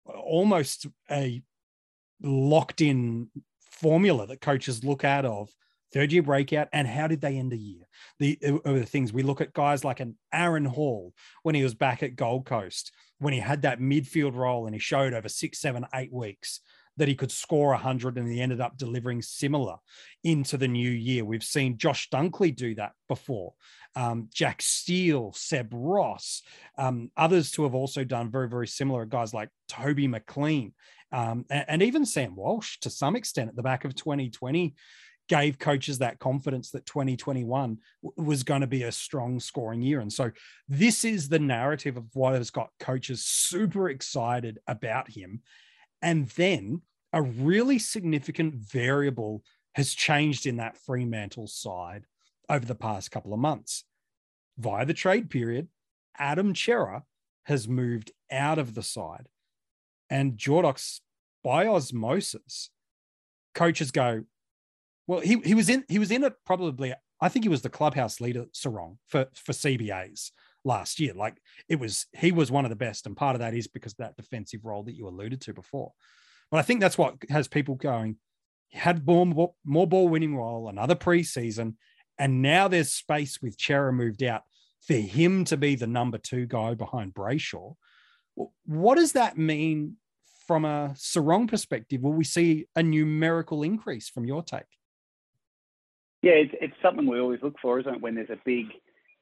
almost 0.05 0.87
a 1.11 1.43
locked 2.23 2.81
in 2.81 3.31
formula 3.61 4.27
that 4.27 4.41
coaches 4.41 4.84
look 4.84 5.05
at 5.05 5.24
of 5.24 5.51
third 5.93 6.13
year 6.13 6.22
breakout 6.22 6.69
and 6.72 6.86
how 6.86 7.06
did 7.06 7.20
they 7.20 7.36
end 7.36 7.53
the 7.53 7.58
year 7.58 7.86
the, 8.19 8.39
the 8.65 8.84
things 8.84 9.13
we 9.13 9.22
look 9.22 9.41
at 9.41 9.53
guys 9.53 9.84
like 9.84 10.01
an 10.01 10.17
aaron 10.32 10.65
hall 10.65 11.15
when 11.44 11.55
he 11.55 11.63
was 11.63 11.74
back 11.74 12.03
at 12.03 12.17
gold 12.17 12.44
coast 12.44 12.93
when 13.19 13.32
he 13.32 13.41
had 13.41 13.63
that 13.63 13.81
midfield 13.81 14.34
role 14.34 14.67
and 14.67 14.75
he 14.75 14.79
showed 14.79 15.13
over 15.13 15.29
six, 15.29 15.60
seven, 15.60 15.87
eight 15.94 16.13
weeks 16.13 16.60
that 16.96 17.08
he 17.08 17.15
could 17.15 17.31
score 17.31 17.70
100 17.70 18.19
and 18.19 18.31
he 18.31 18.41
ended 18.41 18.60
up 18.60 18.77
delivering 18.77 19.22
similar 19.22 19.77
into 20.25 20.56
the 20.56 20.67
new 20.67 20.91
year. 20.91 21.25
We've 21.25 21.44
seen 21.44 21.79
Josh 21.79 22.10
Dunkley 22.10 22.55
do 22.55 22.75
that 22.75 22.93
before. 23.06 23.55
Um, 23.94 24.29
Jack 24.34 24.60
Steele, 24.60 25.32
Seb 25.34 25.69
Ross, 25.72 26.43
um, 26.77 27.10
others 27.17 27.53
to 27.53 27.63
have 27.63 27.75
also 27.75 28.05
done 28.05 28.31
very, 28.31 28.48
very 28.48 28.67
similar 28.67 29.05
guys 29.06 29.32
like 29.32 29.48
Toby 29.69 30.08
McLean 30.08 30.75
um, 31.10 31.46
and, 31.48 31.65
and, 31.69 31.82
even 31.82 32.05
Sam 32.05 32.37
Walsh 32.37 32.79
to 32.81 32.91
some 32.91 33.17
extent 33.17 33.48
at 33.48 33.56
the 33.56 33.63
back 33.63 33.84
of 33.84 33.94
2020 33.94 34.75
gave 35.29 35.58
coaches 35.58 35.99
that 35.99 36.19
confidence 36.19 36.70
that 36.70 36.87
2021 36.87 37.79
was 38.17 38.43
going 38.43 38.63
to 38.63 38.67
be 38.67 38.82
a 38.85 38.93
strong 38.93 39.39
scoring 39.39 39.82
year. 39.82 40.01
And 40.01 40.13
so 40.13 40.31
this 40.69 41.05
is 41.05 41.29
the 41.29 41.39
narrative 41.39 41.97
of 41.97 42.06
what 42.15 42.35
has 42.35 42.51
got 42.51 42.70
coaches 42.81 43.25
super 43.25 43.89
excited 43.89 44.58
about 44.67 45.11
him. 45.11 45.43
And 46.03 46.29
then 46.31 46.82
a 47.13 47.23
really 47.23 47.79
significant 47.79 48.55
variable 48.55 49.43
has 49.75 49.94
changed 49.94 50.47
in 50.47 50.56
that 50.56 50.77
Fremantle 50.79 51.47
side 51.47 52.05
over 52.49 52.65
the 52.65 52.75
past 52.75 53.11
couple 53.11 53.32
of 53.32 53.39
months. 53.39 53.85
Via 54.56 54.85
the 54.85 54.94
trade 54.94 55.31
period, 55.31 55.69
Adam 56.19 56.55
Cerra 56.55 57.05
has 57.44 57.69
moved 57.69 58.13
out 58.31 58.58
of 58.58 58.75
the 58.75 58.82
side. 58.82 59.29
And 60.11 60.37
Jordox, 60.37 61.01
by 61.44 61.67
osmosis, 61.67 62.70
coaches 63.55 63.91
go, 63.91 64.25
well, 65.08 65.20
he 65.20 65.41
he 65.41 65.55
was 65.55 65.69
in 65.69 65.84
he 65.88 65.98
was 65.98 66.12
in 66.12 66.22
it 66.22 66.34
probably. 66.46 66.94
I 67.20 67.29
think 67.29 67.44
he 67.44 67.48
was 67.48 67.62
the 67.62 67.70
clubhouse 67.70 68.20
leader, 68.20 68.44
Serong, 68.55 68.98
for 69.08 69.27
for 69.34 69.53
CBAs 69.53 70.31
last 70.65 71.00
year. 71.00 71.15
Like 71.15 71.41
it 71.69 71.81
was, 71.81 72.06
he 72.12 72.31
was 72.31 72.53
one 72.53 72.65
of 72.65 72.69
the 72.69 72.77
best, 72.77 73.06
and 73.06 73.17
part 73.17 73.34
of 73.34 73.41
that 73.41 73.55
is 73.55 73.67
because 73.67 73.94
that 73.94 74.17
defensive 74.17 74.65
role 74.65 74.84
that 74.84 74.94
you 74.94 75.08
alluded 75.08 75.41
to 75.41 75.55
before. 75.55 75.93
But 76.50 76.58
I 76.58 76.62
think 76.62 76.81
that's 76.81 76.98
what 76.98 77.17
has 77.31 77.48
people 77.48 77.74
going. 77.74 78.19
He 78.69 78.79
Had 78.79 79.05
more 79.06 79.55
more 79.65 79.86
ball 79.86 80.08
winning 80.08 80.36
role, 80.36 80.69
another 80.69 80.94
preseason, 80.94 81.74
and 82.19 82.43
now 82.43 82.69
there's 82.69 82.93
space 82.93 83.41
with 83.41 83.58
Cerra 83.58 83.93
moved 83.93 84.22
out 84.22 84.43
for 84.86 84.94
him 84.94 85.44
to 85.46 85.56
be 85.56 85.74
the 85.74 85.86
number 85.86 86.19
two 86.19 86.46
guy 86.46 86.74
behind 86.74 87.15
Brayshaw. 87.15 87.74
What 88.67 88.96
does 88.96 89.12
that 89.12 89.38
mean 89.38 89.96
from 90.46 90.65
a 90.65 90.94
Serong 90.94 91.48
perspective? 91.48 92.03
Will 92.03 92.12
we 92.12 92.24
see 92.24 92.67
a 92.77 92.82
numerical 92.82 93.62
increase 93.62 94.08
from 94.08 94.24
your 94.24 94.43
take? 94.43 94.78
Yeah, 96.22 96.32
it's, 96.32 96.55
it's 96.60 96.75
something 96.82 97.06
we 97.06 97.20
always 97.20 97.43
look 97.43 97.55
for, 97.63 97.79
isn't 97.79 97.94
it? 97.94 98.01
When 98.01 98.15
there's 98.15 98.31
a 98.31 98.39
big 98.44 98.67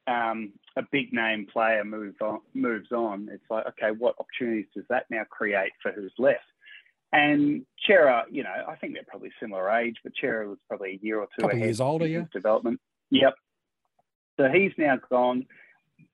um, 0.07 0.53
a 0.77 0.83
big 0.91 1.11
name 1.11 1.47
player 1.51 1.83
moves 1.83 2.15
on, 2.21 2.39
moves 2.53 2.91
on, 2.91 3.27
it's 3.31 3.43
like, 3.49 3.65
okay, 3.67 3.91
what 3.91 4.15
opportunities 4.19 4.67
does 4.73 4.85
that 4.89 5.05
now 5.09 5.23
create 5.29 5.71
for 5.81 5.91
who's 5.91 6.13
left? 6.17 6.45
And 7.11 7.65
Cerra, 7.85 8.23
you 8.31 8.43
know, 8.43 8.53
I 8.67 8.75
think 8.75 8.93
they're 8.93 9.03
probably 9.07 9.31
similar 9.39 9.69
age, 9.69 9.95
but 10.03 10.13
Cerra 10.19 10.47
was 10.47 10.59
probably 10.69 10.91
a 11.01 11.05
year 11.05 11.19
or 11.19 11.27
two 11.37 11.43
Couple 11.43 11.59
years 11.59 11.81
older, 11.81 12.07
yeah. 12.07 12.23
Development. 12.33 12.79
Yep. 13.11 13.33
So 14.39 14.49
he's 14.49 14.71
now 14.77 14.97
gone. 15.09 15.45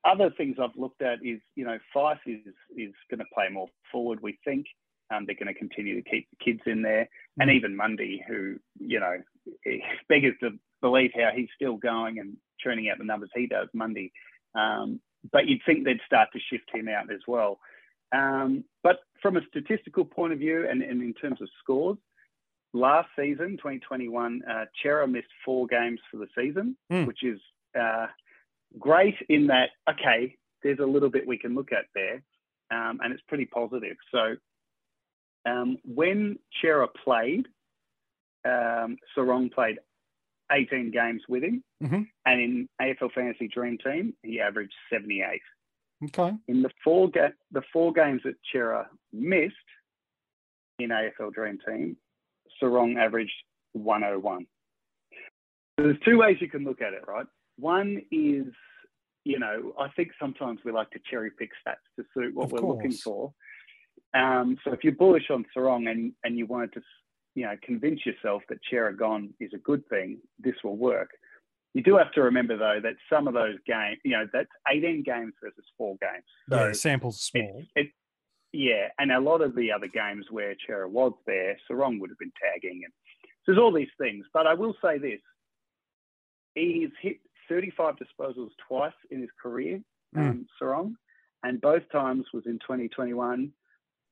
Other 0.05 0.31
things 0.35 0.57
I've 0.61 0.75
looked 0.75 1.01
at 1.01 1.19
is, 1.25 1.39
you 1.55 1.65
know, 1.65 1.77
Fyfe 1.95 2.19
is 2.25 2.39
is 2.75 2.93
going 3.09 3.19
to 3.19 3.25
play 3.33 3.49
more 3.51 3.67
forward. 3.91 4.19
We 4.21 4.37
think 4.45 4.65
um, 5.13 5.25
they're 5.25 5.35
going 5.35 5.53
to 5.53 5.59
continue 5.59 6.01
to 6.01 6.09
keep 6.09 6.27
the 6.29 6.43
kids 6.43 6.61
in 6.65 6.81
there, 6.81 7.09
and 7.39 7.49
Mm. 7.49 7.55
even 7.55 7.75
Mundy, 7.75 8.23
who 8.27 8.57
you 8.79 8.99
know, 8.99 9.17
beggars 10.09 10.35
to 10.41 10.51
believe 10.83 11.11
how 11.15 11.29
he's 11.33 11.47
still 11.55 11.77
going 11.77 12.19
and 12.19 12.35
churning 12.59 12.89
out 12.89 12.97
the 12.99 13.05
numbers 13.05 13.29
he 13.33 13.47
does, 13.47 13.69
Mundy. 13.73 14.11
Um, 14.53 14.99
but 15.31 15.47
you'd 15.47 15.61
think 15.65 15.85
they'd 15.85 15.99
start 16.05 16.27
to 16.33 16.39
shift 16.49 16.69
him 16.71 16.87
out 16.89 17.11
as 17.11 17.21
well. 17.27 17.59
Um, 18.13 18.65
but 18.83 18.97
from 19.21 19.37
a 19.37 19.41
statistical 19.47 20.05
point 20.05 20.33
of 20.33 20.39
view 20.39 20.67
and, 20.69 20.83
and 20.83 21.01
in 21.01 21.13
terms 21.13 21.41
of 21.41 21.47
scores, 21.61 21.97
last 22.73 23.07
season, 23.17 23.51
2021, 23.57 24.41
uh, 24.49 24.65
Cerra 24.81 25.07
missed 25.07 25.27
four 25.45 25.65
games 25.67 25.99
for 26.11 26.17
the 26.17 26.27
season, 26.37 26.75
Mm. 26.91 27.07
which 27.07 27.23
is 27.23 27.39
uh, 27.79 28.07
great 28.77 29.15
in 29.29 29.47
that, 29.47 29.69
okay, 29.89 30.35
there's 30.61 30.79
a 30.79 30.85
little 30.85 31.09
bit 31.09 31.25
we 31.25 31.37
can 31.37 31.55
look 31.55 31.71
at 31.71 31.85
there, 31.95 32.21
um, 32.71 32.99
and 33.01 33.13
it's 33.13 33.23
pretty 33.27 33.45
positive. 33.45 33.97
So 34.11 34.35
um, 35.45 35.77
when 35.85 36.37
Cerra 36.61 36.87
played, 37.03 37.47
um, 38.45 38.97
Serong 39.15 39.51
played 39.51 39.79
18 40.53 40.91
games 40.91 41.21
with 41.27 41.43
him, 41.43 41.63
Mhm. 41.81 42.07
and 42.25 42.41
in 42.41 42.69
AFL 42.81 43.09
Fantasy 43.13 43.47
Dream 43.47 43.77
Team, 43.77 44.15
he 44.23 44.39
averaged 44.39 44.73
78. 44.89 45.41
Okay. 46.05 46.33
In 46.47 46.61
the 46.61 46.69
four 46.83 47.09
ga- 47.09 47.33
the 47.51 47.61
four 47.73 47.91
games 47.93 48.21
that 48.23 48.35
Cerra 48.51 48.89
missed 49.11 49.55
in 50.79 50.91
AFL 50.91 51.31
Dream 51.31 51.59
Team, 51.65 51.97
Serong 52.61 52.97
averaged 52.97 53.33
101. 53.73 54.45
So 55.79 55.85
there's 55.87 55.99
two 56.01 56.17
ways 56.17 56.37
you 56.39 56.49
can 56.49 56.63
look 56.63 56.81
at 56.81 56.93
it, 56.93 57.07
right? 57.07 57.25
One 57.57 58.01
is, 58.11 58.45
you 59.23 59.39
know, 59.39 59.73
I 59.79 59.89
think 59.89 60.11
sometimes 60.19 60.59
we 60.63 60.71
like 60.71 60.91
to 60.91 60.99
cherry 61.09 61.31
pick 61.31 61.51
stats 61.65 61.77
to 61.97 62.05
suit 62.13 62.35
what 62.35 62.45
Of 62.45 62.51
we're 62.53 62.59
looking 62.67 62.91
for. 62.91 63.33
Um, 64.13 64.57
so 64.63 64.71
if 64.73 64.83
you're 64.83 64.93
bullish 64.93 65.31
on 65.31 65.45
Serong 65.55 65.89
and, 65.89 66.13
and 66.23 66.37
you 66.37 66.45
wanted 66.45 66.73
to, 66.73 66.81
you 67.35 67.45
know, 67.45 67.55
convince 67.63 68.05
yourself 68.05 68.43
that 68.49 68.59
Cerra 68.69 68.95
gone 68.95 69.33
is 69.39 69.51
a 69.53 69.57
good 69.57 69.87
thing, 69.89 70.19
this 70.39 70.55
will 70.63 70.77
work. 70.77 71.09
You 71.73 71.81
do 71.81 71.97
have 71.97 72.11
to 72.13 72.21
remember 72.21 72.55
though 72.57 72.79
that 72.83 72.93
some 73.11 73.27
of 73.27 73.33
those 73.33 73.55
games, 73.65 73.97
you 74.03 74.11
know, 74.11 74.27
that's 74.31 74.49
18 74.69 75.01
games 75.03 75.33
versus 75.43 75.65
four 75.77 75.95
games. 76.01 76.23
So 76.49 76.67
yeah, 76.67 76.73
samples 76.73 77.19
small. 77.21 77.63
it, 77.75 77.87
yeah, 78.51 78.89
and 78.99 79.11
a 79.11 79.19
lot 79.19 79.41
of 79.41 79.55
the 79.55 79.71
other 79.71 79.87
games 79.87 80.27
where 80.29 80.55
Cerra 80.67 80.87
was 80.87 81.13
there, 81.25 81.57
Serong 81.69 81.99
would 81.99 82.11
have 82.11 82.19
been 82.19 82.31
tagging, 82.39 82.81
and 82.83 82.93
so 83.43 83.51
there's 83.51 83.57
all 83.57 83.73
these 83.73 83.87
things. 83.99 84.25
But 84.31 84.45
I 84.45 84.53
will 84.53 84.75
say 84.83 84.99
this: 84.99 85.19
he's 86.53 86.89
hit 87.01 87.17
35 87.49 87.95
disposals 87.95 88.49
twice 88.67 88.93
in 89.09 89.21
his 89.21 89.29
career, 89.41 89.81
um, 90.15 90.45
Serong, 90.61 90.93
and 91.43 91.59
both 91.59 91.81
times 91.91 92.25
was 92.33 92.43
in 92.45 92.59
2021 92.59 93.51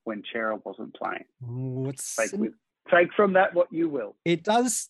when 0.04 0.24
Cerra 0.34 0.60
wasn't 0.66 0.96
playing. 0.96 1.26
Ooh, 1.48 1.88
it's- 1.90 2.16
Take 2.16 2.40
with 2.40 2.54
take 2.94 3.14
from 3.14 3.34
that 3.34 3.54
what 3.54 3.68
you 3.72 3.90
will. 3.90 4.16
it 4.26 4.44
does 4.44 4.90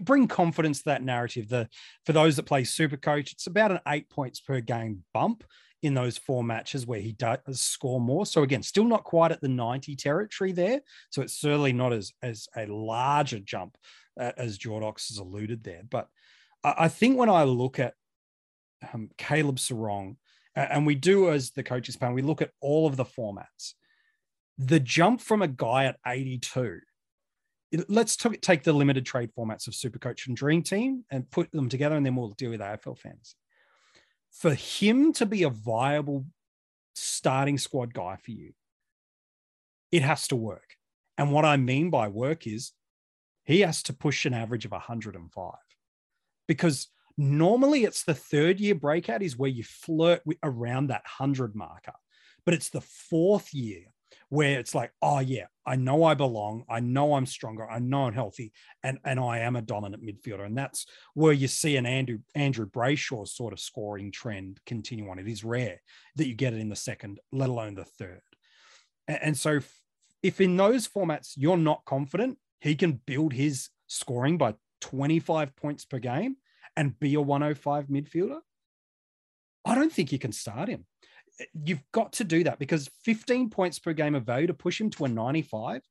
bring 0.00 0.28
confidence 0.28 0.78
to 0.78 0.84
that 0.86 1.02
narrative. 1.02 1.48
The 1.48 1.68
for 2.04 2.12
those 2.12 2.36
that 2.36 2.44
play 2.44 2.64
Super 2.64 2.96
Coach, 2.96 3.32
it's 3.32 3.46
about 3.46 3.70
an 3.72 3.80
eight 3.88 4.08
points 4.10 4.40
per 4.40 4.60
game 4.60 5.04
bump 5.14 5.44
in 5.82 5.94
those 5.94 6.18
four 6.18 6.44
matches 6.44 6.86
where 6.86 7.00
he 7.00 7.12
does 7.12 7.38
score 7.60 7.98
more. 8.00 8.26
So 8.26 8.42
again, 8.42 8.62
still 8.62 8.84
not 8.84 9.04
quite 9.04 9.32
at 9.32 9.40
the 9.40 9.48
ninety 9.48 9.96
territory 9.96 10.52
there. 10.52 10.80
So 11.10 11.22
it's 11.22 11.32
certainly 11.40 11.72
not 11.72 11.92
as 11.92 12.12
as 12.22 12.48
a 12.56 12.66
larger 12.66 13.38
jump 13.38 13.76
uh, 14.20 14.32
as 14.36 14.58
Jordox 14.58 15.08
has 15.08 15.18
alluded 15.18 15.64
there. 15.64 15.82
But 15.88 16.08
I, 16.62 16.74
I 16.80 16.88
think 16.88 17.16
when 17.18 17.30
I 17.30 17.44
look 17.44 17.78
at 17.78 17.94
um, 18.92 19.08
Caleb 19.16 19.56
Serong, 19.56 20.16
a- 20.56 20.70
and 20.72 20.84
we 20.86 20.94
do 20.94 21.30
as 21.30 21.52
the 21.52 21.62
coaches 21.62 21.96
panel, 21.96 22.14
we 22.14 22.22
look 22.22 22.42
at 22.42 22.50
all 22.60 22.86
of 22.86 22.96
the 22.96 23.04
formats. 23.06 23.72
The 24.58 24.80
jump 24.80 25.22
from 25.22 25.40
a 25.40 25.48
guy 25.48 25.86
at 25.86 25.96
82 26.06 26.60
it- 26.62 26.82
let's 27.88 28.16
t- 28.16 28.36
take 28.36 28.62
the 28.62 28.72
limited 28.72 29.06
trade 29.06 29.30
formats 29.36 29.66
of 29.68 29.74
Supercoach 29.74 30.26
and 30.26 30.36
Dream 30.36 30.62
Team 30.62 31.04
and 31.10 31.30
put 31.30 31.50
them 31.52 31.68
together, 31.68 31.96
and 31.96 32.04
then 32.04 32.16
we'll 32.16 32.30
deal 32.30 32.50
with 32.50 32.60
AFL 32.60 32.98
fans. 32.98 33.36
For 34.30 34.54
him 34.54 35.12
to 35.14 35.26
be 35.26 35.42
a 35.42 35.50
viable 35.50 36.26
starting 36.94 37.58
squad 37.58 37.94
guy 37.94 38.16
for 38.16 38.30
you, 38.30 38.52
it 39.92 40.02
has 40.02 40.28
to 40.28 40.36
work. 40.36 40.76
And 41.18 41.32
what 41.32 41.44
I 41.44 41.56
mean 41.56 41.90
by 41.90 42.08
work 42.08 42.46
is 42.46 42.72
he 43.44 43.60
has 43.60 43.82
to 43.84 43.92
push 43.92 44.24
an 44.24 44.34
average 44.34 44.64
of 44.64 44.70
105 44.72 45.54
because 46.46 46.88
normally 47.16 47.84
it's 47.84 48.04
the 48.04 48.14
third 48.14 48.60
year 48.60 48.74
breakout 48.74 49.22
is 49.22 49.36
where 49.36 49.50
you 49.50 49.64
flirt 49.64 50.22
with, 50.24 50.38
around 50.42 50.88
that 50.88 51.02
100 51.18 51.54
marker, 51.54 51.92
but 52.44 52.54
it's 52.54 52.70
the 52.70 52.80
fourth 52.80 53.52
year 53.52 53.86
where 54.28 54.58
it's 54.58 54.74
like, 54.74 54.92
oh 55.02 55.18
yeah, 55.18 55.46
I 55.66 55.76
know 55.76 56.04
I 56.04 56.14
belong, 56.14 56.64
I 56.68 56.80
know 56.80 57.14
I'm 57.14 57.26
stronger, 57.26 57.68
I 57.68 57.78
know 57.78 58.04
I'm 58.04 58.14
healthy, 58.14 58.52
and 58.82 58.98
and 59.04 59.20
I 59.20 59.40
am 59.40 59.56
a 59.56 59.62
dominant 59.62 60.04
midfielder, 60.04 60.44
and 60.44 60.56
that's 60.56 60.86
where 61.14 61.32
you 61.32 61.48
see 61.48 61.76
an 61.76 61.86
Andrew 61.86 62.18
Andrew 62.34 62.68
Brayshaw 62.68 63.26
sort 63.26 63.52
of 63.52 63.60
scoring 63.60 64.12
trend 64.12 64.60
continue 64.66 65.08
on. 65.08 65.18
It 65.18 65.28
is 65.28 65.44
rare 65.44 65.80
that 66.16 66.26
you 66.26 66.34
get 66.34 66.54
it 66.54 66.60
in 66.60 66.68
the 66.68 66.76
second, 66.76 67.20
let 67.32 67.48
alone 67.48 67.74
the 67.74 67.84
third, 67.84 68.22
and, 69.08 69.18
and 69.22 69.38
so 69.38 69.56
if, 69.56 69.80
if 70.22 70.40
in 70.40 70.56
those 70.56 70.88
formats 70.88 71.32
you're 71.36 71.56
not 71.56 71.84
confident, 71.84 72.38
he 72.60 72.74
can 72.74 73.00
build 73.06 73.32
his 73.32 73.68
scoring 73.86 74.38
by 74.38 74.54
25 74.80 75.56
points 75.56 75.84
per 75.84 75.98
game 75.98 76.36
and 76.76 76.98
be 76.98 77.14
a 77.14 77.20
105 77.20 77.86
midfielder. 77.88 78.38
I 79.64 79.74
don't 79.74 79.92
think 79.92 80.12
you 80.12 80.18
can 80.18 80.32
start 80.32 80.68
him 80.68 80.86
you've 81.64 81.82
got 81.92 82.12
to 82.14 82.24
do 82.24 82.44
that 82.44 82.58
because 82.58 82.90
15 83.04 83.50
points 83.50 83.78
per 83.78 83.92
game 83.92 84.14
of 84.14 84.24
value 84.24 84.46
to 84.46 84.54
push 84.54 84.80
him 84.80 84.90
to 84.90 85.04
a 85.04 85.08
95, 85.08 85.82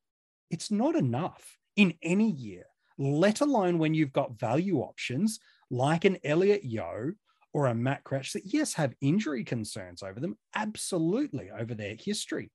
it's 0.49 0.71
not 0.71 0.95
enough 0.95 1.57
in 1.75 1.93
any 2.01 2.31
year, 2.31 2.65
let 2.97 3.41
alone 3.41 3.77
when 3.77 3.93
you've 3.93 4.13
got 4.13 4.39
value 4.39 4.79
options 4.79 5.39
like 5.69 6.05
an 6.05 6.17
Elliot 6.23 6.63
Yeo 6.63 7.11
or 7.53 7.67
a 7.67 7.73
Matt 7.73 8.03
Crouch 8.03 8.33
that, 8.33 8.45
yes, 8.45 8.73
have 8.73 8.95
injury 9.01 9.43
concerns 9.43 10.03
over 10.03 10.19
them, 10.19 10.37
absolutely 10.55 11.49
over 11.51 11.73
their 11.73 11.95
history. 11.95 12.51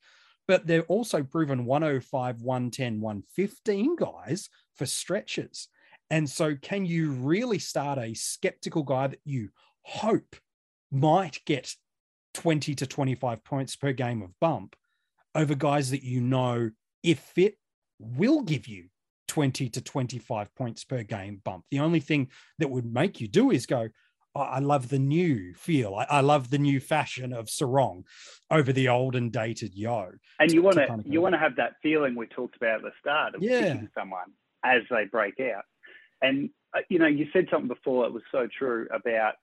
But 0.46 0.66
they're 0.66 0.82
also 0.82 1.22
proven 1.22 1.64
105, 1.64 2.42
110, 2.42 3.00
115 3.00 3.96
guys 3.96 4.50
for 4.76 4.86
stretches. 4.86 5.68
And 6.10 6.28
so, 6.28 6.54
can 6.54 6.84
you 6.84 7.12
really 7.12 7.58
start 7.58 7.98
a 7.98 8.14
skeptical 8.14 8.82
guy 8.82 9.06
that 9.06 9.20
you 9.24 9.48
hope 9.82 10.36
might 10.92 11.40
get 11.46 11.74
20 12.34 12.74
to 12.74 12.86
25 12.86 13.44
points 13.44 13.76
per 13.76 13.92
game 13.92 14.22
of 14.22 14.38
bump 14.40 14.76
over 15.34 15.54
guys 15.54 15.90
that 15.90 16.02
you 16.02 16.20
know, 16.20 16.70
if 17.02 17.18
fit, 17.18 17.56
will 17.98 18.42
give 18.42 18.66
you 18.66 18.88
20 19.28 19.68
to 19.70 19.80
25 19.80 20.54
points 20.54 20.84
per 20.84 21.02
game 21.02 21.40
bump. 21.44 21.64
The 21.70 21.80
only 21.80 22.00
thing 22.00 22.28
that 22.58 22.70
would 22.70 22.84
make 22.84 23.20
you 23.20 23.28
do 23.28 23.50
is 23.50 23.66
go, 23.66 23.88
oh, 24.34 24.40
I 24.40 24.58
love 24.58 24.88
the 24.88 24.98
new 24.98 25.54
feel. 25.54 25.94
I, 25.94 26.04
I, 26.04 26.20
love 26.20 26.50
the 26.50 26.58
new 26.58 26.80
fashion 26.80 27.32
of 27.32 27.46
Serong 27.46 28.04
over 28.50 28.72
the 28.72 28.88
old 28.88 29.16
and 29.16 29.32
dated 29.32 29.74
Yeo. 29.74 30.12
And 30.38 30.52
you 30.52 30.62
want 30.62 30.76
to 30.76 30.86
kind 30.86 31.00
of 31.00 31.06
you 31.06 31.20
want 31.20 31.34
to 31.34 31.38
have 31.38 31.56
that 31.56 31.74
feeling 31.82 32.14
we 32.14 32.26
talked 32.26 32.56
about 32.56 32.76
at 32.76 32.82
the 32.82 32.92
start 33.00 33.34
of 33.34 33.42
Yeah. 33.42 33.60
picking 33.60 33.88
someone 33.96 34.32
as 34.64 34.82
they 34.90 35.04
break 35.04 35.40
out. 35.40 35.64
And 36.22 36.50
uh, 36.76 36.80
you 36.88 36.98
know, 36.98 37.06
you 37.06 37.26
said 37.32 37.46
something 37.50 37.68
before 37.68 38.04
that 38.04 38.12
was 38.12 38.22
so 38.32 38.48
true 38.58 38.88
about 38.92 39.34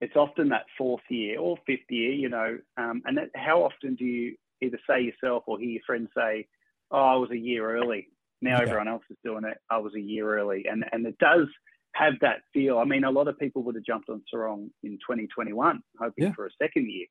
it's 0.00 0.16
often 0.16 0.48
that 0.50 0.66
fourth 0.76 1.02
year 1.08 1.38
or 1.40 1.56
fifth 1.66 1.90
year, 1.90 2.12
you 2.12 2.28
know, 2.28 2.58
um, 2.76 3.02
and 3.04 3.16
that, 3.18 3.30
how 3.34 3.62
often 3.62 3.94
do 3.96 4.04
you 4.04 4.36
either 4.62 4.78
say 4.88 5.00
yourself 5.02 5.44
or 5.46 5.58
hear 5.58 5.68
your 5.70 5.82
friends 5.86 6.08
say, 6.16 6.46
"Oh, 6.90 6.98
I 6.98 7.16
was 7.16 7.30
a 7.30 7.36
year 7.38 7.76
early." 7.76 8.08
Now 8.40 8.56
Yeah. 8.58 8.62
everyone 8.62 8.88
else 8.88 9.02
is 9.10 9.16
doing 9.24 9.44
it. 9.44 9.58
I 9.70 9.78
was 9.78 9.94
a 9.94 10.00
year 10.00 10.38
early, 10.38 10.66
and 10.70 10.84
and 10.92 11.06
it 11.06 11.18
does 11.18 11.48
have 11.94 12.14
that 12.20 12.42
feel. 12.52 12.78
I 12.78 12.84
mean, 12.84 13.04
a 13.04 13.10
lot 13.10 13.28
of 13.28 13.38
people 13.38 13.62
would 13.64 13.74
have 13.74 13.84
jumped 13.84 14.08
on 14.08 14.22
Serong 14.32 14.70
in 14.84 14.92
2021, 14.98 15.82
hoping 15.98 16.24
Yeah. 16.24 16.32
for 16.32 16.46
a 16.46 16.50
second 16.62 16.88
year 16.90 17.06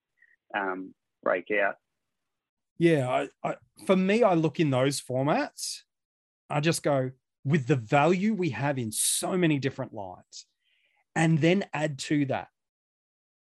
um, 0.55 0.93
breakout. 1.23 1.75
Yeah, 2.77 3.09
I, 3.09 3.29
I, 3.43 3.55
for 3.85 3.95
me, 3.95 4.23
I 4.23 4.35
look 4.35 4.59
in 4.59 4.69
those 4.69 5.01
formats. 5.01 5.81
I 6.49 6.59
just 6.61 6.83
go 6.83 7.11
with 7.43 7.65
the 7.67 7.75
value 7.75 8.33
we 8.33 8.51
have 8.51 8.77
in 8.77 8.91
so 8.91 9.35
many 9.35 9.57
different 9.59 9.93
lines, 9.93 10.45
and 11.15 11.39
then 11.39 11.65
add 11.73 11.97
to 11.99 12.25
that. 12.27 12.47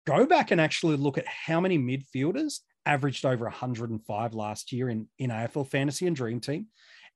Go 0.08 0.26
back 0.26 0.52
and 0.52 0.62
actually 0.62 0.96
look 0.96 1.18
at 1.18 1.28
how 1.28 1.60
many 1.60 1.78
midfielders 1.78 2.62
averaged 2.86 3.26
over 3.26 3.44
105 3.44 4.34
last 4.34 4.72
year 4.72 4.88
in, 4.88 5.10
in 5.20 5.32
AFL 5.32 5.68
Fantasy 5.68 6.08
and 6.08 6.16
Dream 6.16 6.40
Team, 6.40 6.68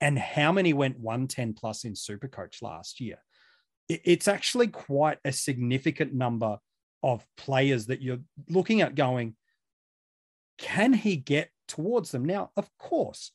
and 0.01 0.19
how 0.19 0.51
many 0.51 0.73
went 0.73 0.99
110 0.99 1.53
plus 1.53 1.85
in 1.85 1.95
Super 1.95 2.27
Coach 2.27 2.61
last 2.61 2.99
year. 2.99 3.15
It, 3.87 4.01
it's 4.03 4.27
actually 4.27 4.67
quite 4.67 5.19
a 5.23 5.31
significant 5.31 6.13
number 6.13 6.57
of 7.01 7.25
players 7.37 7.85
that 7.85 8.01
you're 8.01 8.19
looking 8.49 8.81
at 8.81 8.93
going, 8.93 9.37
can 10.57 10.91
he 10.91 11.15
get 11.15 11.49
towards 11.69 12.11
them? 12.11 12.25
Now, 12.25 12.51
of 12.57 12.69
course, 12.77 13.31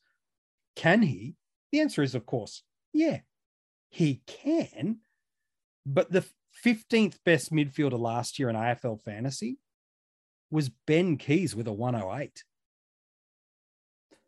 can 0.77 1.01
he? 1.01 1.35
The 1.73 1.81
answer 1.81 2.03
is, 2.03 2.15
of 2.15 2.27
course, 2.27 2.63
yeah, 2.93 3.21
he 3.89 4.21
can. 4.27 4.99
But 5.87 6.13
the 6.13 6.27
15th 6.65 7.17
best 7.25 7.53
midfielder 7.53 7.99
last 7.99 8.39
year 8.39 8.49
in 8.49 8.57
AFL 8.57 9.01
fantasy 9.03 9.59
was 10.51 10.71
Ben 10.87 11.19
Keays 11.19 11.55
with 11.55 11.67
a 11.67 11.73
108. 11.73 12.45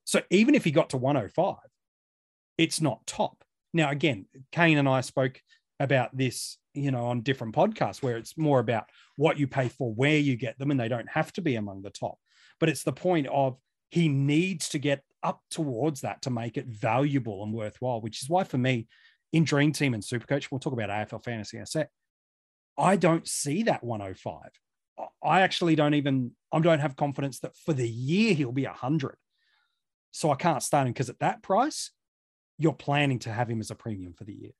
So 0.04 0.22
even 0.30 0.54
if 0.54 0.64
he 0.64 0.70
got 0.70 0.90
to 0.90 0.96
105, 0.96 1.56
it's 2.56 2.80
not 2.80 3.06
top. 3.06 3.44
Now, 3.72 3.90
again, 3.90 4.26
Kane 4.52 4.78
and 4.78 4.88
I 4.88 5.02
spoke 5.02 5.40
about 5.80 6.16
this, 6.16 6.58
you 6.74 6.90
know, 6.90 7.06
on 7.06 7.20
different 7.20 7.54
podcasts 7.54 8.02
where 8.02 8.16
it's 8.16 8.36
more 8.36 8.58
about 8.58 8.86
what 9.16 9.38
you 9.38 9.46
pay 9.46 9.68
for, 9.68 9.92
where 9.92 10.18
you 10.18 10.36
get 10.36 10.58
them, 10.58 10.70
and 10.70 10.80
they 10.80 10.88
don't 10.88 11.08
have 11.10 11.32
to 11.34 11.42
be 11.42 11.56
among 11.56 11.82
the 11.82 11.90
top. 11.90 12.18
But 12.58 12.68
it's 12.68 12.82
the 12.82 12.92
point 12.92 13.26
of 13.28 13.58
he 13.90 14.08
needs 14.08 14.70
to 14.70 14.78
get 14.78 15.02
up 15.22 15.40
towards 15.50 16.00
that 16.02 16.22
to 16.22 16.30
make 16.30 16.56
it 16.56 16.66
valuable 16.66 17.42
and 17.42 17.52
worthwhile, 17.52 18.00
which 18.00 18.22
is 18.22 18.28
why 18.28 18.44
for 18.44 18.58
me, 18.58 18.88
in 19.32 19.44
Dream 19.44 19.72
Team 19.72 19.94
and 19.94 20.02
Supercoach, 20.02 20.48
we'll 20.50 20.58
talk 20.58 20.72
about 20.72 20.90
AFL 20.90 21.22
Fantasy 21.22 21.58
in 21.58 21.62
a 21.62 21.66
sec. 21.66 21.90
I 22.78 22.96
don't 22.96 23.26
see 23.26 23.64
that 23.64 23.82
105. 23.82 24.50
I 25.22 25.40
actually 25.40 25.74
don't 25.74 25.94
even, 25.94 26.32
I 26.52 26.60
don't 26.60 26.80
have 26.80 26.96
confidence 26.96 27.40
that 27.40 27.56
for 27.56 27.72
the 27.72 27.88
year 27.88 28.34
he'll 28.34 28.52
be 28.52 28.64
100. 28.64 29.16
So 30.12 30.30
I 30.30 30.36
can't 30.36 30.62
start 30.62 30.86
him 30.86 30.92
because 30.92 31.10
at 31.10 31.18
that 31.18 31.42
price, 31.42 31.90
you're 32.58 32.72
planning 32.72 33.18
to 33.20 33.32
have 33.32 33.48
him 33.48 33.60
as 33.60 33.70
a 33.70 33.74
premium 33.74 34.14
for 34.14 34.24
the 34.24 34.34
year. 34.34 34.52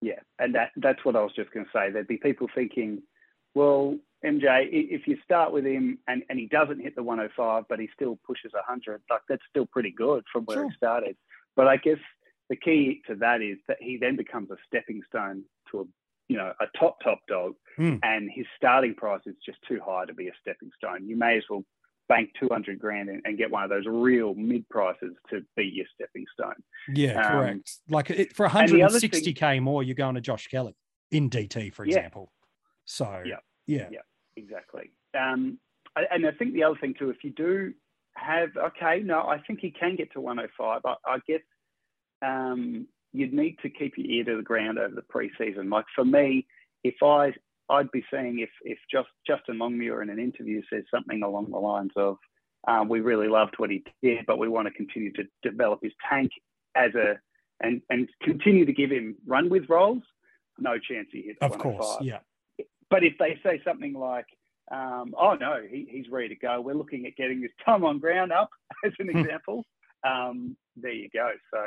Yeah, 0.00 0.20
and 0.38 0.54
that 0.54 0.70
that's 0.76 1.04
what 1.04 1.16
I 1.16 1.22
was 1.22 1.32
just 1.34 1.52
going 1.52 1.66
to 1.66 1.72
say. 1.74 1.90
There'd 1.90 2.06
be 2.06 2.16
people 2.16 2.48
thinking, 2.54 3.02
well, 3.54 3.96
MJ, 4.24 4.68
if 4.70 5.06
you 5.06 5.18
start 5.24 5.52
with 5.52 5.64
him 5.64 5.98
and, 6.06 6.22
and 6.28 6.38
he 6.38 6.46
doesn't 6.46 6.80
hit 6.80 6.94
the 6.94 7.02
105, 7.02 7.64
but 7.68 7.80
he 7.80 7.88
still 7.94 8.18
pushes 8.26 8.52
100, 8.52 9.02
like 9.10 9.20
that's 9.28 9.42
still 9.50 9.66
pretty 9.66 9.90
good 9.90 10.24
from 10.32 10.44
where 10.44 10.58
Sure. 10.58 10.68
he 10.68 10.76
started. 10.76 11.16
But 11.56 11.66
I 11.68 11.76
guess 11.76 11.98
the 12.48 12.56
key 12.56 13.02
to 13.08 13.14
that 13.16 13.42
is 13.42 13.58
that 13.68 13.78
he 13.80 13.96
then 13.96 14.16
becomes 14.16 14.50
a 14.50 14.56
stepping 14.66 15.02
stone 15.08 15.42
to 15.70 15.80
a 15.80 15.84
you 16.30 16.36
know 16.36 16.52
a 16.60 16.66
top 16.78 16.96
top 17.02 17.18
dog, 17.28 17.54
Hmm. 17.76 17.96
and 18.02 18.30
his 18.32 18.46
starting 18.56 18.94
price 18.94 19.22
is 19.26 19.34
just 19.44 19.58
too 19.66 19.80
high 19.84 20.04
to 20.06 20.14
be 20.14 20.28
a 20.28 20.32
stepping 20.40 20.70
stone. 20.76 21.08
You 21.08 21.16
may 21.16 21.36
as 21.38 21.44
well 21.50 21.64
bank 22.08 22.30
200 22.40 22.78
grand 22.78 23.08
and, 23.08 23.20
and 23.24 23.36
get 23.38 23.50
one 23.50 23.62
of 23.64 23.70
those 23.70 23.84
real 23.86 24.34
mid 24.34 24.68
prices 24.68 25.12
to 25.30 25.40
be 25.56 25.64
your 25.64 25.86
stepping 25.94 26.24
stone. 26.32 26.54
Yeah, 26.88 27.20
Um, 27.20 27.32
correct. 27.32 27.70
Like 27.88 28.10
it, 28.10 28.32
for 28.34 28.46
and 28.46 28.68
the 28.68 28.82
other 28.82 28.98
160K 28.98 29.60
more, 29.62 29.82
you're 29.82 29.94
going 29.94 30.14
to 30.16 30.20
Josh 30.20 30.46
Kelly 30.48 30.74
in 31.10 31.30
DT, 31.30 31.70
for 31.72 31.84
Yeah. 31.84 31.96
example. 31.96 32.32
So, 32.84 33.22
Yeah. 33.24 33.36
yeah. 33.66 33.88
Yeah. 33.90 34.00
Exactly. 34.36 34.90
Um, 35.14 35.58
I- 35.96 36.06
and 36.12 36.26
I 36.26 36.32
think 36.32 36.54
the 36.54 36.64
other 36.64 36.78
thing 36.80 36.94
too, 36.94 37.10
if 37.10 37.22
you 37.24 37.30
do 37.30 37.74
have, 38.16 38.56
okay, 38.56 39.00
no, 39.00 39.20
I 39.22 39.38
think 39.46 39.60
he 39.60 39.70
can 39.70 39.94
get 39.96 40.12
to 40.12 40.20
105. 40.20 40.82
I, 40.84 40.94
I 41.04 41.18
guess 41.28 41.42
um, 42.22 42.86
you'd 43.12 43.32
need 43.32 43.56
to 43.62 43.68
keep 43.70 43.94
your 43.96 44.06
ear 44.06 44.24
to 44.24 44.36
the 44.36 44.42
ground 44.42 44.78
over 44.78 44.94
the 44.94 45.02
preseason. 45.02 45.70
Like 45.70 45.86
for 45.94 46.04
me, 46.04 46.46
if 46.84 46.94
I, 47.02 47.32
I'd 47.68 47.90
be 47.92 48.04
saying 48.12 48.38
if 48.40 48.50
if 48.62 48.78
just 48.90 49.08
Justin 49.26 49.58
Longmuir 49.58 50.02
in 50.02 50.10
an 50.10 50.18
interview 50.18 50.62
says 50.72 50.84
something 50.92 51.22
along 51.22 51.50
the 51.50 51.58
lines 51.58 51.92
of, 51.96 52.16
um, 52.68 52.88
"We 52.88 53.00
really 53.00 53.28
loved 53.28 53.54
what 53.58 53.70
he 53.70 53.84
did, 54.02 54.26
but 54.26 54.38
we 54.38 54.48
want 54.48 54.66
to 54.68 54.74
continue 54.74 55.12
to 55.14 55.24
develop 55.42 55.80
his 55.82 55.92
tank 56.08 56.30
as 56.74 56.94
a 56.94 57.18
and 57.62 57.82
and 57.90 58.08
continue 58.22 58.64
to 58.64 58.72
give 58.72 58.90
him 58.90 59.16
run 59.26 59.48
with 59.50 59.68
roles." 59.68 60.02
No 60.58 60.78
chance 60.78 61.08
he 61.12 61.22
hits 61.22 61.38
Of 61.40 61.52
105. 61.52 61.78
course. 61.78 61.96
Yeah. 62.02 62.18
But 62.90 63.04
if 63.04 63.14
they 63.18 63.38
say 63.42 63.60
something 63.64 63.94
like, 63.94 64.26
um, 64.70 65.14
"Oh 65.18 65.34
no, 65.34 65.62
he, 65.68 65.86
he's 65.90 66.08
ready 66.10 66.28
to 66.28 66.36
go. 66.36 66.60
We're 66.60 66.74
looking 66.74 67.06
at 67.06 67.16
getting 67.16 67.40
his 67.42 67.50
time 67.64 67.84
on 67.84 67.98
ground 67.98 68.32
up," 68.32 68.50
as 68.84 68.92
an 68.98 69.10
Hmm. 69.10 69.18
example, 69.18 69.64
um, 70.04 70.56
there 70.76 70.92
you 70.92 71.08
go. 71.12 71.30
So 71.52 71.60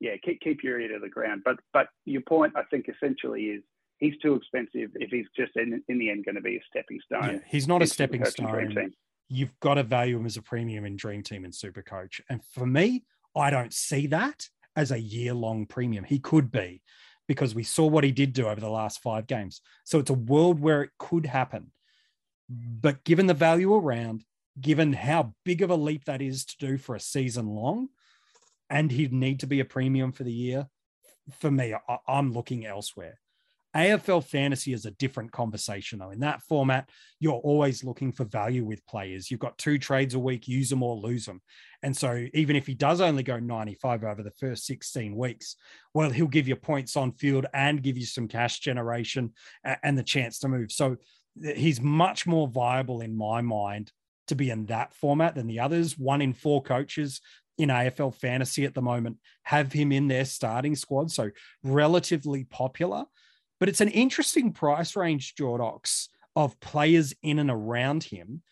yeah, 0.00 0.12
keep 0.24 0.40
keep 0.40 0.62
your 0.64 0.80
ear 0.80 0.94
to 0.94 0.98
the 0.98 1.08
ground. 1.08 1.42
But 1.44 1.56
but 1.72 1.88
your 2.06 2.22
point, 2.22 2.54
I 2.56 2.62
think, 2.70 2.86
essentially 2.88 3.44
is 3.44 3.62
he's 3.98 4.14
too 4.22 4.34
expensive 4.34 4.90
if 4.94 5.10
he's 5.10 5.26
just 5.36 5.52
in, 5.56 5.82
in 5.88 5.98
the 5.98 6.10
end 6.10 6.24
going 6.24 6.34
to 6.34 6.40
be 6.40 6.56
a 6.56 6.60
stepping 6.68 6.98
stone. 7.04 7.34
yeah. 7.34 7.38
He's 7.46 7.68
not 7.68 7.82
a 7.82 7.86
stepping 7.86 8.22
Supercoach 8.22 8.38
and 8.38 8.48
Dream 8.48 8.72
stone. 8.72 8.92
You've 9.28 9.60
got 9.60 9.74
to 9.74 9.84
value 9.84 10.16
him 10.16 10.26
as 10.26 10.36
a 10.36 10.42
premium 10.42 10.84
in 10.84 10.96
Dream 10.96 11.22
Team 11.22 11.44
and 11.44 11.54
Super 11.54 11.82
Coach. 11.82 12.20
And 12.28 12.40
for 12.44 12.66
me, 12.66 13.04
I 13.36 13.50
don't 13.50 13.72
see 13.72 14.08
that 14.08 14.48
as 14.74 14.90
a 14.90 14.98
year 14.98 15.34
long 15.34 15.66
premium. 15.66 16.02
He 16.02 16.18
could 16.18 16.50
be 16.50 16.82
because 17.28 17.54
we 17.54 17.62
saw 17.62 17.86
what 17.86 18.02
he 18.02 18.10
did 18.10 18.32
do 18.32 18.48
over 18.48 18.60
the 18.60 18.70
last 18.70 19.02
five 19.02 19.26
games. 19.28 19.60
So 19.84 20.00
it's 20.00 20.10
a 20.10 20.14
world 20.14 20.58
where 20.58 20.82
it 20.82 20.90
could 20.98 21.26
happen. 21.26 21.70
But 22.48 23.04
given 23.04 23.26
the 23.28 23.34
value 23.34 23.72
around, 23.72 24.24
given 24.60 24.94
how 24.94 25.34
big 25.44 25.62
of 25.62 25.70
a 25.70 25.76
leap 25.76 26.06
that 26.06 26.20
is 26.20 26.44
to 26.46 26.56
do 26.58 26.76
for 26.76 26.96
a 26.96 27.00
season 27.00 27.46
long, 27.46 27.90
and 28.70 28.90
he'd 28.90 29.12
need 29.12 29.40
to 29.40 29.46
be 29.46 29.60
a 29.60 29.64
premium 29.64 30.12
for 30.12 30.24
the 30.24 30.32
year, 30.32 30.66
for 31.38 31.50
me, 31.50 31.74
I, 31.74 31.98
I'm 32.08 32.32
looking 32.32 32.64
elsewhere. 32.64 33.18
AFL 33.76 34.24
fantasy 34.24 34.72
is 34.72 34.84
a 34.84 34.90
different 34.92 35.30
conversation, 35.30 36.00
though. 36.00 36.10
In 36.10 36.20
that 36.20 36.42
format, 36.42 36.88
you're 37.20 37.34
always 37.34 37.84
looking 37.84 38.10
for 38.10 38.24
value 38.24 38.64
with 38.64 38.84
players. 38.86 39.30
You've 39.30 39.40
got 39.40 39.58
two 39.58 39.78
trades 39.78 40.14
a 40.14 40.18
week, 40.18 40.48
use 40.48 40.70
them 40.70 40.82
or 40.82 40.96
lose 40.96 41.24
them. 41.24 41.40
And 41.82 41.96
so, 41.96 42.26
even 42.34 42.56
if 42.56 42.66
he 42.66 42.74
does 42.74 43.00
only 43.00 43.22
go 43.22 43.38
95 43.38 44.02
over 44.02 44.22
the 44.24 44.32
first 44.32 44.66
16 44.66 45.14
weeks, 45.14 45.54
well, 45.94 46.10
he'll 46.10 46.26
give 46.26 46.48
you 46.48 46.56
points 46.56 46.96
on 46.96 47.12
field 47.12 47.46
and 47.54 47.82
give 47.82 47.96
you 47.96 48.06
some 48.06 48.26
cash 48.26 48.58
generation 48.58 49.32
and 49.64 49.96
the 49.96 50.02
chance 50.02 50.40
to 50.40 50.48
move. 50.48 50.72
So, 50.72 50.96
eh, 51.44 51.54
he's 51.54 51.80
much 51.80 52.26
more 52.26 52.48
viable 52.48 53.02
in 53.02 53.16
my 53.16 53.40
mind 53.40 53.92
to 54.30 54.34
be 54.34 54.50
in 54.50 54.66
that 54.66 54.94
format 54.94 55.34
than 55.34 55.46
the 55.46 55.60
others. 55.60 55.98
One 55.98 56.22
in 56.22 56.32
four 56.32 56.62
coaches 56.62 57.20
in 57.60 57.68
AFL 57.68 58.14
fantasy 58.14 58.64
at 58.64 58.74
the 58.74 58.82
moment 58.82 59.18
have 59.42 59.72
him 59.72 59.92
in 59.92 60.08
their 60.08 60.24
starting 60.24 60.74
squad. 60.74 61.10
So, 61.10 61.30
relatively 61.62 62.44
popular. 62.44 63.04
But 63.58 63.68
it's 63.68 63.82
an 63.82 63.88
interesting 63.88 64.52
price 64.52 64.96
range, 64.96 65.34
Jordox, 65.34 66.08
of 66.34 66.58
players 66.60 67.14
in 67.22 67.38
and 67.38 67.50
around 67.50 68.04
him. 68.04 68.42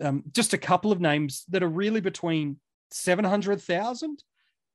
Um, 0.00 0.24
just 0.32 0.54
a 0.54 0.58
couple 0.58 0.92
of 0.92 1.00
names 1.00 1.44
that 1.48 1.62
are 1.62 1.68
really 1.68 2.00
between 2.00 2.58
700,000 2.92 4.22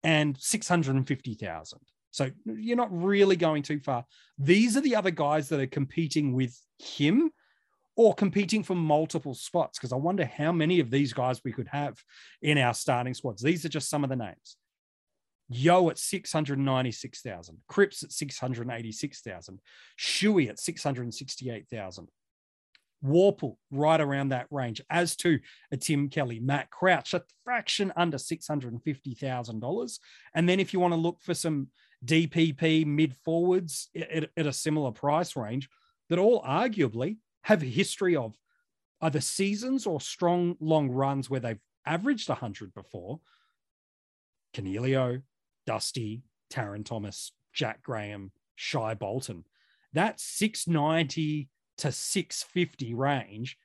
and 0.03 0.37
650,000. 0.37 1.79
So 2.11 2.29
you're 2.45 2.77
not 2.77 2.91
really 2.91 3.35
going 3.35 3.63
too 3.63 3.79
far. 3.79 4.05
These 4.37 4.75
are 4.75 4.81
the 4.81 4.95
other 4.95 5.11
guys 5.11 5.49
that 5.49 5.59
are 5.59 5.67
competing 5.67 6.33
with 6.33 6.59
him 6.79 7.31
or 7.99 8.13
competing 8.13 8.63
for 8.63 8.75
multiple 8.75 9.35
spots 9.35 9.77
because 9.77 9.91
I 9.91 9.97
wonder 9.97 10.23
how 10.23 10.53
many 10.53 10.79
of 10.79 10.89
these 10.89 11.11
guys 11.11 11.41
we 11.43 11.51
could 11.51 11.67
have 11.67 12.01
in 12.41 12.57
our 12.57 12.73
starting 12.73 13.13
squads. 13.13 13.41
These 13.41 13.65
are 13.65 13.69
just 13.69 13.89
some 13.89 14.05
of 14.05 14.09
the 14.09 14.15
names. 14.15 14.55
Yeo 15.49 15.89
at 15.89 15.97
696,000, 15.97 17.57
Cripps 17.67 18.01
at 18.01 18.13
686,000, 18.13 19.59
Shuey 19.99 20.47
at 20.47 20.59
668,000. 20.59 22.07
Worpel 23.03 23.57
right 23.69 23.99
around 23.99 24.29
that 24.29 24.47
range, 24.49 24.81
as 24.89 25.17
to 25.17 25.37
a 25.73 25.75
Tim 25.75 26.07
Kelly, 26.07 26.39
Matt 26.39 26.69
Crouch, 26.69 27.13
a 27.13 27.23
fraction 27.43 27.91
under 27.97 28.15
$650,000. 28.15 29.99
And 30.35 30.47
then 30.47 30.61
if 30.61 30.71
you 30.71 30.79
want 30.79 30.93
to 30.93 30.99
look 30.99 31.19
for 31.21 31.33
some 31.33 31.67
DPP 32.05 32.85
mid 32.85 33.13
forwards 33.25 33.89
at, 33.93 34.29
at 34.37 34.47
a 34.47 34.53
similar 34.53 34.93
price 34.93 35.35
range 35.35 35.67
that 36.07 36.17
all 36.17 36.41
arguably 36.43 37.17
have 37.43 37.63
a 37.63 37.67
history 37.67 38.15
of 38.15 38.37
either 39.01 39.21
seasons 39.21 39.85
or 39.85 40.01
strong 40.01 40.55
long 40.59 40.89
runs 40.89 41.29
where 41.29 41.39
they've 41.39 41.61
averaged 41.85 42.29
100 42.29 42.73
before. 42.73 43.19
Canelio, 44.53 45.21
Dusty, 45.65 46.23
Taron 46.51 46.85
Thomas, 46.85 47.31
Jack 47.53 47.83
Graham, 47.83 48.31
Shai 48.55 48.93
Bolton. 48.93 49.45
That 49.93 50.19
690 50.19 51.49
to 51.77 51.91
650 51.91 52.93
range. 52.93 53.57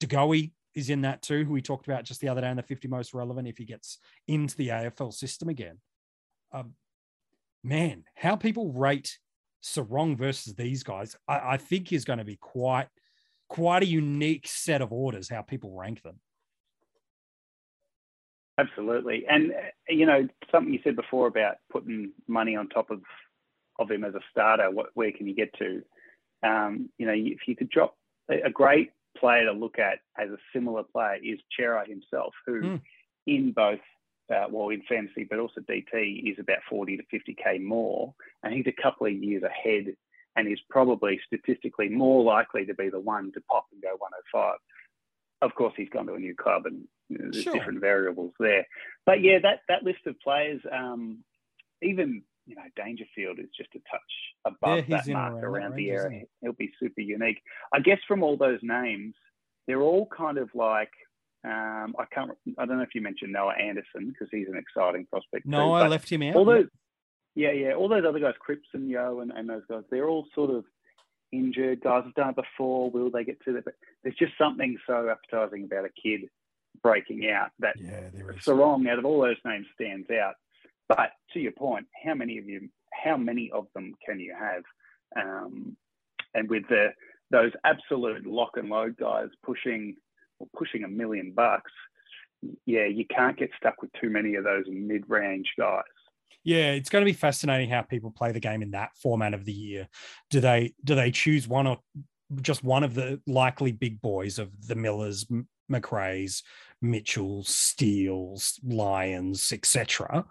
DeGoey 0.00 0.52
is 0.74 0.90
in 0.90 1.02
that 1.02 1.22
too, 1.22 1.44
who 1.44 1.52
we 1.52 1.62
talked 1.62 1.86
about 1.86 2.04
just 2.04 2.20
the 2.20 2.28
other 2.28 2.40
day 2.40 2.50
in 2.50 2.56
the 2.56 2.62
50 2.62 2.88
most 2.88 3.14
relevant 3.14 3.46
if 3.46 3.58
he 3.58 3.64
gets 3.64 3.98
into 4.26 4.56
the 4.56 4.68
AFL 4.68 5.12
system 5.12 5.48
again. 5.48 5.78
Um, 6.52 6.74
man, 7.62 8.04
how 8.14 8.36
people 8.36 8.72
rate 8.72 9.18
Serong 9.62 10.16
versus 10.16 10.54
these 10.54 10.82
guys, 10.82 11.16
I, 11.28 11.52
I 11.52 11.56
think 11.56 11.92
is 11.92 12.04
going 12.04 12.18
to 12.18 12.24
be 12.24 12.36
quite 12.36 12.88
quite 13.52 13.82
a 13.82 13.86
unique 13.86 14.48
set 14.48 14.80
of 14.80 14.94
orders 14.94 15.28
how 15.28 15.42
people 15.42 15.72
rank 15.72 16.02
them. 16.02 16.18
Absolutely, 18.56 19.26
and 19.28 19.52
uh, 19.52 19.56
you 19.90 20.06
know 20.06 20.26
something 20.50 20.72
you 20.72 20.80
said 20.82 20.96
before 20.96 21.26
about 21.26 21.56
putting 21.70 22.12
money 22.26 22.56
on 22.56 22.68
top 22.68 22.90
of 22.90 23.02
of 23.78 23.90
him 23.90 24.04
as 24.04 24.14
a 24.14 24.20
starter. 24.30 24.70
What 24.70 24.86
where 24.94 25.12
can 25.12 25.26
you 25.26 25.34
get 25.34 25.52
to? 25.58 25.82
Um, 26.42 26.88
you 26.96 27.06
know, 27.06 27.12
if 27.14 27.40
you 27.46 27.54
could 27.54 27.68
drop 27.68 27.94
a, 28.30 28.50
great 28.50 28.92
player 29.18 29.44
to 29.44 29.52
look 29.52 29.78
at 29.78 29.98
as 30.18 30.30
a 30.30 30.38
similar 30.52 30.82
player 30.82 31.18
is 31.22 31.38
Cerra 31.54 31.86
himself, 31.86 32.32
who 32.46 32.60
Mm. 32.62 32.80
in 33.26 33.52
both 33.52 33.80
uh, 34.34 34.46
well 34.50 34.70
in 34.70 34.82
fantasy 34.88 35.24
but 35.24 35.38
also 35.38 35.60
DT 35.60 36.30
is 36.30 36.38
about 36.38 36.58
40 36.70 36.96
to 36.96 37.02
50k 37.14 37.62
more, 37.62 38.14
and 38.42 38.54
he's 38.54 38.66
a 38.66 38.82
couple 38.82 39.06
of 39.06 39.12
years 39.12 39.42
ahead, 39.42 39.94
and 40.36 40.48
is 40.50 40.60
probably 40.70 41.20
statistically 41.26 41.88
more 41.88 42.22
likely 42.22 42.64
to 42.66 42.74
be 42.74 42.88
the 42.88 43.00
one 43.00 43.32
to 43.32 43.40
pop 43.42 43.66
and 43.72 43.82
go 43.82 43.90
105. 43.98 44.56
Of 45.42 45.54
course, 45.54 45.74
he's 45.76 45.88
gone 45.88 46.06
to 46.06 46.14
a 46.14 46.18
new 46.18 46.34
club, 46.34 46.66
and 46.66 46.84
you 47.08 47.18
know, 47.18 47.28
there's 47.30 47.42
Sure. 47.44 47.52
different 47.54 47.80
variables 47.80 48.32
there. 48.38 48.66
But 49.04 49.20
yeah, 49.22 49.38
that 49.42 49.60
that 49.68 49.82
list 49.82 50.06
of 50.06 50.18
players, 50.20 50.60
um, 50.70 51.24
even 51.82 52.22
you 52.46 52.54
know 52.54 52.62
Dangerfield 52.76 53.38
is 53.40 53.48
just 53.56 53.70
a 53.74 53.80
touch 53.90 54.00
above 54.44 54.88
Yeah, 54.88 54.96
that 54.98 55.08
mark 55.12 55.32
around 55.34 55.44
around 55.44 55.74
the 55.74 55.90
area. 55.90 56.20
he? 56.20 56.26
He'll 56.42 56.52
be 56.52 56.72
super 56.78 57.00
unique. 57.00 57.42
I 57.74 57.80
guess 57.80 57.98
from 58.06 58.22
all 58.22 58.36
those 58.36 58.60
names, 58.62 59.14
they're 59.66 59.82
all 59.82 60.06
kind 60.16 60.38
of 60.38 60.48
like 60.54 60.90
um, 61.44 61.96
I 61.98 62.04
can't. 62.12 62.30
I 62.56 62.64
don't 62.64 62.76
know 62.76 62.84
if 62.84 62.94
you 62.94 63.00
mentioned 63.00 63.32
Noah 63.32 63.54
Anderson 63.60 64.10
because 64.10 64.28
he's 64.30 64.46
an 64.46 64.56
exciting 64.56 65.06
prospect. 65.06 65.44
No, 65.44 65.66
too, 65.70 65.72
I 65.72 65.88
left 65.88 66.08
him 66.08 66.22
out. 66.22 66.36
all 66.36 66.44
those, 66.44 66.66
yeah, 67.34 67.52
yeah, 67.52 67.74
all 67.74 67.88
those 67.88 68.04
other 68.06 68.18
guys, 68.18 68.34
Cripps 68.38 68.68
and 68.74 68.88
Yeo, 68.88 69.20
and, 69.20 69.32
and 69.32 69.48
those 69.48 69.62
guys, 69.68 69.82
they're 69.90 70.08
all 70.08 70.26
sort 70.34 70.50
of 70.50 70.64
injured. 71.32 71.80
Guys 71.80 72.04
have 72.04 72.14
done 72.14 72.30
it 72.30 72.36
before. 72.36 72.90
Will 72.90 73.10
they 73.10 73.24
get 73.24 73.42
to 73.44 73.52
that? 73.54 73.64
But 73.64 73.74
there's 74.02 74.16
just 74.16 74.32
something 74.38 74.76
so 74.86 75.08
appetizing 75.08 75.64
about 75.64 75.86
a 75.86 76.00
kid 76.00 76.28
breaking 76.82 77.30
out 77.30 77.50
that 77.58 77.76
yeah. 77.78 78.08
Serong 78.46 78.88
out 78.88 78.98
of 78.98 79.04
all 79.04 79.20
those 79.20 79.36
names 79.44 79.66
stands 79.74 80.08
out. 80.10 80.34
But 80.88 81.12
to 81.32 81.40
your 81.40 81.52
point, 81.52 81.86
how 82.04 82.14
many 82.14 82.38
of 82.38 82.46
you, 82.46 82.68
how 82.92 83.16
many 83.16 83.50
of 83.50 83.66
them 83.74 83.94
can 84.04 84.20
you 84.20 84.34
have? 84.38 84.62
Um, 85.16 85.76
and 86.34 86.48
with 86.48 86.68
the 86.68 86.88
those 87.30 87.52
absolute 87.64 88.26
lock 88.26 88.56
and 88.56 88.68
load 88.68 88.96
guys 88.98 89.28
pushing 89.42 89.96
or 90.38 90.46
pushing 90.54 90.84
a 90.84 90.88
million 90.88 91.32
bucks, 91.32 91.72
yeah, 92.66 92.84
you 92.84 93.06
can't 93.06 93.38
get 93.38 93.50
stuck 93.56 93.80
with 93.80 93.90
too 93.98 94.10
many 94.10 94.34
of 94.34 94.44
those 94.44 94.64
mid-range 94.68 95.52
guys. 95.58 95.82
Yeah, 96.44 96.72
it's 96.72 96.90
going 96.90 97.04
to 97.04 97.10
be 97.10 97.16
fascinating 97.16 97.70
how 97.70 97.82
people 97.82 98.10
play 98.10 98.32
the 98.32 98.40
game 98.40 98.62
in 98.62 98.72
that 98.72 98.90
format 98.96 99.34
of 99.34 99.44
the 99.44 99.52
year. 99.52 99.88
Do 100.30 100.40
they 100.40 100.74
do 100.84 100.94
they 100.94 101.10
choose 101.10 101.46
one 101.46 101.66
or 101.66 101.78
just 102.40 102.64
one 102.64 102.84
of 102.84 102.94
the 102.94 103.20
likely 103.26 103.72
big 103.72 104.00
boys 104.00 104.38
of 104.38 104.50
the 104.66 104.74
Millers, 104.74 105.26
M- 105.30 105.48
Macrae's, 105.70 106.42
Mitchells, 106.80 107.48
Steels, 107.48 108.58
Lions, 108.64 109.52
etc., 109.52 110.24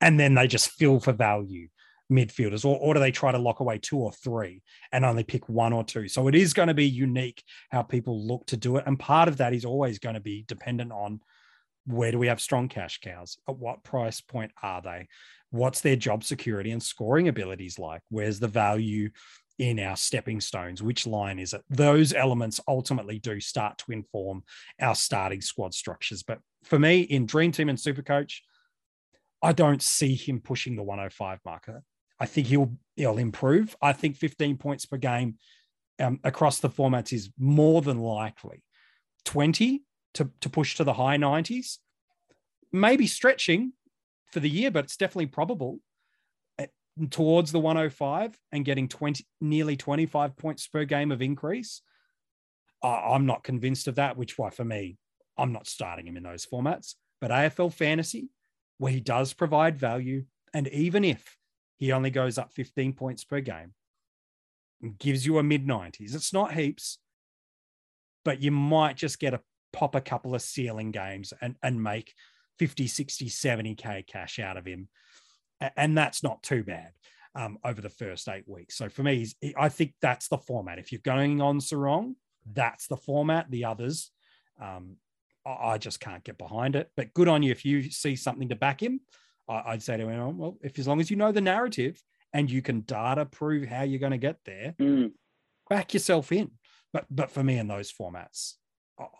and 0.00 0.18
then 0.20 0.34
they 0.34 0.46
just 0.46 0.70
fill 0.70 1.00
for 1.00 1.12
value 1.12 1.68
midfielders, 2.10 2.64
or, 2.64 2.78
or 2.78 2.94
do 2.94 3.00
they 3.00 3.10
try 3.10 3.32
to 3.32 3.38
lock 3.38 3.60
away 3.60 3.78
two 3.78 3.98
or 3.98 4.12
three 4.12 4.62
and 4.92 5.04
only 5.04 5.24
pick 5.24 5.48
one 5.48 5.72
or 5.72 5.84
two? 5.84 6.08
So 6.08 6.28
it 6.28 6.34
is 6.34 6.54
going 6.54 6.68
to 6.68 6.74
be 6.74 6.86
unique 6.86 7.42
how 7.70 7.82
people 7.82 8.24
look 8.24 8.46
to 8.46 8.56
do 8.56 8.76
it, 8.76 8.84
and 8.86 8.98
part 8.98 9.28
of 9.28 9.38
that 9.38 9.52
is 9.52 9.64
always 9.64 9.98
going 9.98 10.14
to 10.14 10.20
be 10.20 10.44
dependent 10.46 10.92
on 10.92 11.20
where 11.88 12.12
do 12.12 12.18
we 12.18 12.26
have 12.26 12.40
strong 12.40 12.68
cash 12.68 13.00
cows? 13.00 13.38
At 13.48 13.56
what 13.56 13.82
price 13.82 14.20
point 14.20 14.52
are 14.62 14.82
they? 14.82 15.08
What's 15.50 15.80
their 15.80 15.96
job 15.96 16.22
security 16.22 16.70
and 16.70 16.82
scoring 16.82 17.28
abilities 17.28 17.78
like? 17.78 18.02
Where's 18.10 18.38
the 18.38 18.48
value 18.48 19.10
in 19.58 19.80
our 19.80 19.96
stepping 19.96 20.40
stones? 20.40 20.82
Which 20.82 21.06
line 21.06 21.38
is 21.38 21.54
it? 21.54 21.62
Those 21.70 22.12
elements 22.12 22.60
ultimately 22.68 23.18
do 23.18 23.40
start 23.40 23.78
to 23.78 23.92
inform 23.92 24.44
our 24.80 24.94
starting 24.94 25.40
squad 25.40 25.72
structures. 25.72 26.22
But 26.22 26.40
for 26.62 26.78
me, 26.78 27.00
in 27.00 27.24
Dream 27.24 27.52
Team 27.52 27.70
and 27.70 27.78
Supercoach, 27.78 28.40
I 29.42 29.52
don't 29.52 29.82
see 29.82 30.14
him 30.14 30.40
pushing 30.40 30.76
the 30.76 30.82
105 30.82 31.38
marker. 31.44 31.82
I 32.20 32.26
think 32.26 32.48
he'll 32.48 32.72
he'll 32.96 33.18
improve. 33.18 33.76
I 33.80 33.92
think 33.92 34.16
15 34.16 34.58
points 34.58 34.84
per 34.84 34.96
game 34.96 35.36
um, 36.00 36.20
across 36.24 36.58
the 36.58 36.68
formats 36.68 37.12
is 37.12 37.30
more 37.38 37.80
than 37.80 37.98
likely. 37.98 38.62
20 39.24 39.84
to, 40.14 40.30
to 40.40 40.48
push 40.48 40.76
to 40.76 40.84
the 40.84 40.94
high 40.94 41.16
90s, 41.16 41.78
maybe 42.72 43.06
stretching 43.06 43.72
for 44.32 44.40
the 44.40 44.50
year, 44.50 44.70
but 44.70 44.84
it's 44.84 44.96
definitely 44.96 45.26
probable 45.26 45.80
uh, 46.58 46.66
towards 47.10 47.52
the 47.52 47.60
105 47.60 48.38
and 48.52 48.64
getting 48.64 48.88
20 48.88 49.26
nearly 49.40 49.76
25 49.76 50.36
points 50.36 50.66
per 50.66 50.84
game 50.84 51.12
of 51.12 51.22
increase. 51.22 51.82
I'm 52.82 53.26
not 53.26 53.42
convinced 53.42 53.88
of 53.88 53.96
that, 53.96 54.16
which 54.16 54.38
why 54.38 54.50
for 54.50 54.64
me, 54.64 54.98
I'm 55.36 55.52
not 55.52 55.66
starting 55.66 56.06
him 56.06 56.16
in 56.16 56.22
those 56.22 56.46
formats. 56.46 56.94
But 57.20 57.30
AFL 57.30 57.72
fantasy, 57.72 58.28
where 58.78 58.92
he 58.92 59.00
does 59.00 59.32
provide 59.32 59.78
value, 59.78 60.24
and 60.54 60.68
even 60.68 61.04
if 61.04 61.36
he 61.78 61.92
only 61.92 62.10
goes 62.10 62.38
up 62.38 62.52
15 62.52 62.92
points 62.92 63.24
per 63.24 63.40
game 63.40 63.74
gives 64.98 65.26
you 65.26 65.38
a 65.38 65.42
mid 65.42 65.66
90s, 65.66 66.14
it's 66.14 66.32
not 66.32 66.54
heaps, 66.54 66.98
but 68.24 68.40
you 68.40 68.52
might 68.52 68.96
just 68.96 69.18
get 69.18 69.34
a 69.34 69.40
pop 69.78 69.94
a 69.94 70.00
couple 70.00 70.34
of 70.34 70.42
ceiling 70.42 70.90
games 70.90 71.32
and, 71.40 71.54
and 71.62 71.80
make 71.80 72.12
50, 72.58 72.88
60, 72.88 73.26
70K 73.26 74.06
cash 74.08 74.40
out 74.40 74.56
of 74.56 74.66
him. 74.66 74.88
And 75.76 75.96
that's 75.96 76.24
not 76.24 76.42
too 76.42 76.64
bad 76.64 76.90
um, 77.36 77.58
over 77.64 77.80
the 77.80 77.88
first 77.88 78.28
eight 78.28 78.48
weeks. 78.48 78.76
So 78.76 78.88
for 78.88 79.04
me, 79.04 79.26
I 79.56 79.68
think 79.68 79.94
that's 80.02 80.26
the 80.26 80.38
format. 80.38 80.80
If 80.80 80.90
you're 80.90 81.00
going 81.04 81.40
on 81.40 81.60
Serong, 81.60 82.14
that's 82.52 82.88
the 82.88 82.96
format. 82.96 83.48
The 83.50 83.66
others, 83.66 84.10
um, 84.60 84.96
I 85.46 85.78
just 85.78 86.00
can't 86.00 86.24
get 86.24 86.38
behind 86.38 86.74
it. 86.74 86.90
But 86.96 87.14
good 87.14 87.28
on 87.28 87.44
you 87.44 87.52
if 87.52 87.64
you 87.64 87.88
see 87.90 88.16
something 88.16 88.48
to 88.48 88.56
back 88.56 88.82
him. 88.82 89.00
I- 89.48 89.62
I'd 89.72 89.82
say 89.82 89.96
to 89.96 90.08
him, 90.08 90.38
well, 90.38 90.58
if 90.60 90.76
as 90.78 90.88
long 90.88 91.00
as 91.00 91.08
you 91.10 91.16
know 91.16 91.30
the 91.30 91.40
narrative 91.40 92.02
and 92.32 92.50
you 92.50 92.62
can 92.62 92.80
data 92.80 93.24
prove 93.26 93.68
how 93.68 93.82
you're 93.82 94.00
going 94.00 94.12
to 94.12 94.18
get 94.18 94.38
there, 94.44 94.74
Mm. 94.80 95.12
back 95.70 95.94
yourself 95.94 96.32
in. 96.32 96.50
But 96.92 97.06
but 97.10 97.30
for 97.30 97.44
me 97.44 97.58
in 97.58 97.68
those 97.68 97.92
formats, 97.92 98.54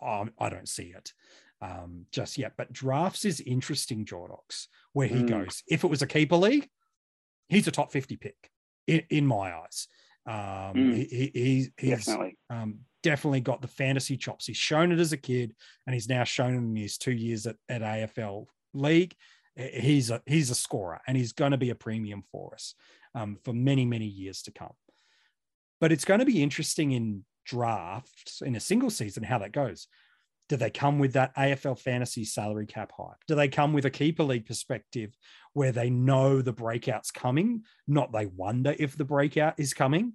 I, 0.01 0.25
I- 0.39 0.49
don't 0.49 0.69
see 0.69 0.93
it 0.95 1.13
um, 1.61 2.05
just 2.11 2.37
yet. 2.37 2.53
But 2.57 2.71
drafts 2.73 3.25
is 3.25 3.39
interesting, 3.41 4.05
Jordox, 4.05 4.67
where 4.93 5.07
he 5.07 5.23
Mm. 5.23 5.29
goes. 5.29 5.63
If 5.67 5.83
it 5.83 5.89
was 5.89 6.01
a 6.01 6.07
keeper 6.07 6.35
league, 6.37 6.67
he's 7.47 7.67
a 7.67 7.71
top 7.71 7.91
50 7.91 8.17
pick 8.17 8.35
in, 8.87 9.03
in 9.09 9.25
my 9.25 9.53
eyes. 9.53 9.87
Um, 10.25 10.35
Mm. 10.75 10.93
he, 10.95 11.03
he, 11.05 11.31
he's 11.33 11.71
he's 11.77 12.05
Definitely. 12.05 12.37
um, 12.49 12.79
definitely 13.01 13.41
got 13.41 13.61
the 13.61 13.67
fantasy 13.67 14.17
chops. 14.17 14.45
He's 14.45 14.57
shown 14.57 14.91
it 14.91 14.99
as 14.99 15.11
a 15.13 15.17
kid, 15.17 15.55
and 15.87 15.93
he's 15.93 16.09
now 16.09 16.23
shown 16.23 16.53
it 16.53 16.57
in 16.57 16.75
his 16.75 16.97
two 16.97 17.13
years 17.13 17.47
at, 17.47 17.55
at 17.67 17.81
AFL 17.81 18.45
League. 18.73 19.15
He's 19.55 20.09
a 20.09 20.21
he's 20.25 20.49
a 20.51 20.55
scorer, 20.55 21.01
and 21.07 21.17
he's 21.17 21.33
going 21.33 21.51
to 21.51 21.57
be 21.57 21.69
a 21.71 21.75
premium 21.75 22.23
for 22.31 22.53
us 22.53 22.75
um, 23.15 23.37
for 23.43 23.51
many 23.53 23.85
many 23.85 24.05
years 24.05 24.41
to 24.43 24.51
come. 24.51 24.73
But 25.81 25.91
it's 25.91 26.05
going 26.05 26.19
to 26.19 26.25
be 26.25 26.43
interesting 26.43 26.91
in 26.91 27.25
drafts 27.49 28.41
in 28.41 28.55
a 28.55 28.59
single 28.59 28.89
season 28.89 29.23
how 29.23 29.39
that 29.39 29.51
goes. 29.51 29.87
Do 30.47 30.55
they 30.57 30.69
come 30.71 30.97
with 30.97 31.13
that 31.13 31.35
AFL 31.35 31.77
fantasy 31.79 32.25
salary 32.25 32.65
cap 32.65 32.91
hype? 32.97 33.17
Do 33.27 33.35
they 33.35 33.47
come 33.49 33.71
with 33.73 33.85
a 33.85 33.91
keeper 33.91 34.23
league 34.23 34.47
perspective 34.47 35.15
where 35.53 35.71
they 35.71 35.89
know 35.89 36.41
the 36.41 36.53
breakout's 36.53 37.11
coming, 37.11 37.63
not 37.87 38.11
they 38.11 38.25
wonder 38.25 38.75
if 38.79 38.97
the 38.97 39.05
breakout 39.05 39.59
is 39.59 39.73
coming? 39.73 40.13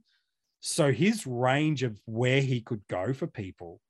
So 0.60 0.90
his 0.92 1.26
range 1.26 1.82
of 1.82 2.00
where 2.06 2.40
he 2.40 2.60
could 2.62 2.82
go 2.88 3.12
for 3.12 3.26
people 3.26 3.80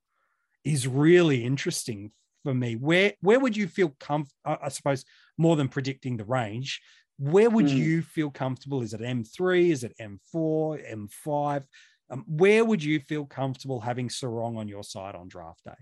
is 0.64 0.86
really 0.88 1.44
interesting 1.44 2.10
for 2.42 2.52
me. 2.52 2.74
Where 2.76 3.14
where 3.20 3.40
would 3.40 3.56
you 3.56 3.68
feel 3.68 3.94
comfortable? 4.00 4.58
I 4.62 4.68
suppose 4.68 5.04
more 5.38 5.56
than 5.56 5.68
predicting 5.68 6.16
the 6.18 6.24
range, 6.24 6.82
where 7.18 7.48
would 7.48 7.70
Hmm. 7.70 7.76
you 7.76 8.02
feel 8.02 8.30
comfortable? 8.30 8.82
Is 8.82 8.92
it 8.92 9.00
M3? 9.00 9.70
Is 9.70 9.84
it 9.84 9.94
M4? 9.98 10.78
M5? 10.90 11.64
Um, 12.10 12.24
where 12.28 12.64
would 12.64 12.82
you 12.82 13.00
feel 13.00 13.24
comfortable 13.24 13.80
having 13.80 14.08
Serong 14.08 14.56
on 14.58 14.68
your 14.68 14.84
side 14.84 15.14
on 15.14 15.28
draft 15.28 15.64
day? 15.64 15.72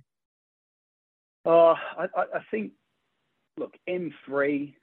I, 1.44 2.06
I 2.16 2.22
I 2.36 2.44
think, 2.50 2.72
look, 3.56 3.74
M3, 3.88 4.74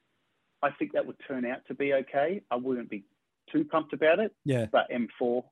I 0.61 0.71
think 0.71 0.91
that 0.93 1.05
would 1.05 1.15
turn 1.27 1.45
out 1.45 1.59
to 1.67 1.73
be 1.73 1.93
okay. 1.93 2.41
I 2.51 2.55
wouldn't 2.57 2.89
be 2.89 3.05
too 3.51 3.63
pumped 3.63 3.93
about 3.93 4.19
it, 4.19 4.33
Yeah, 4.43 4.65
but 4.71 4.87
M4, 4.91 5.43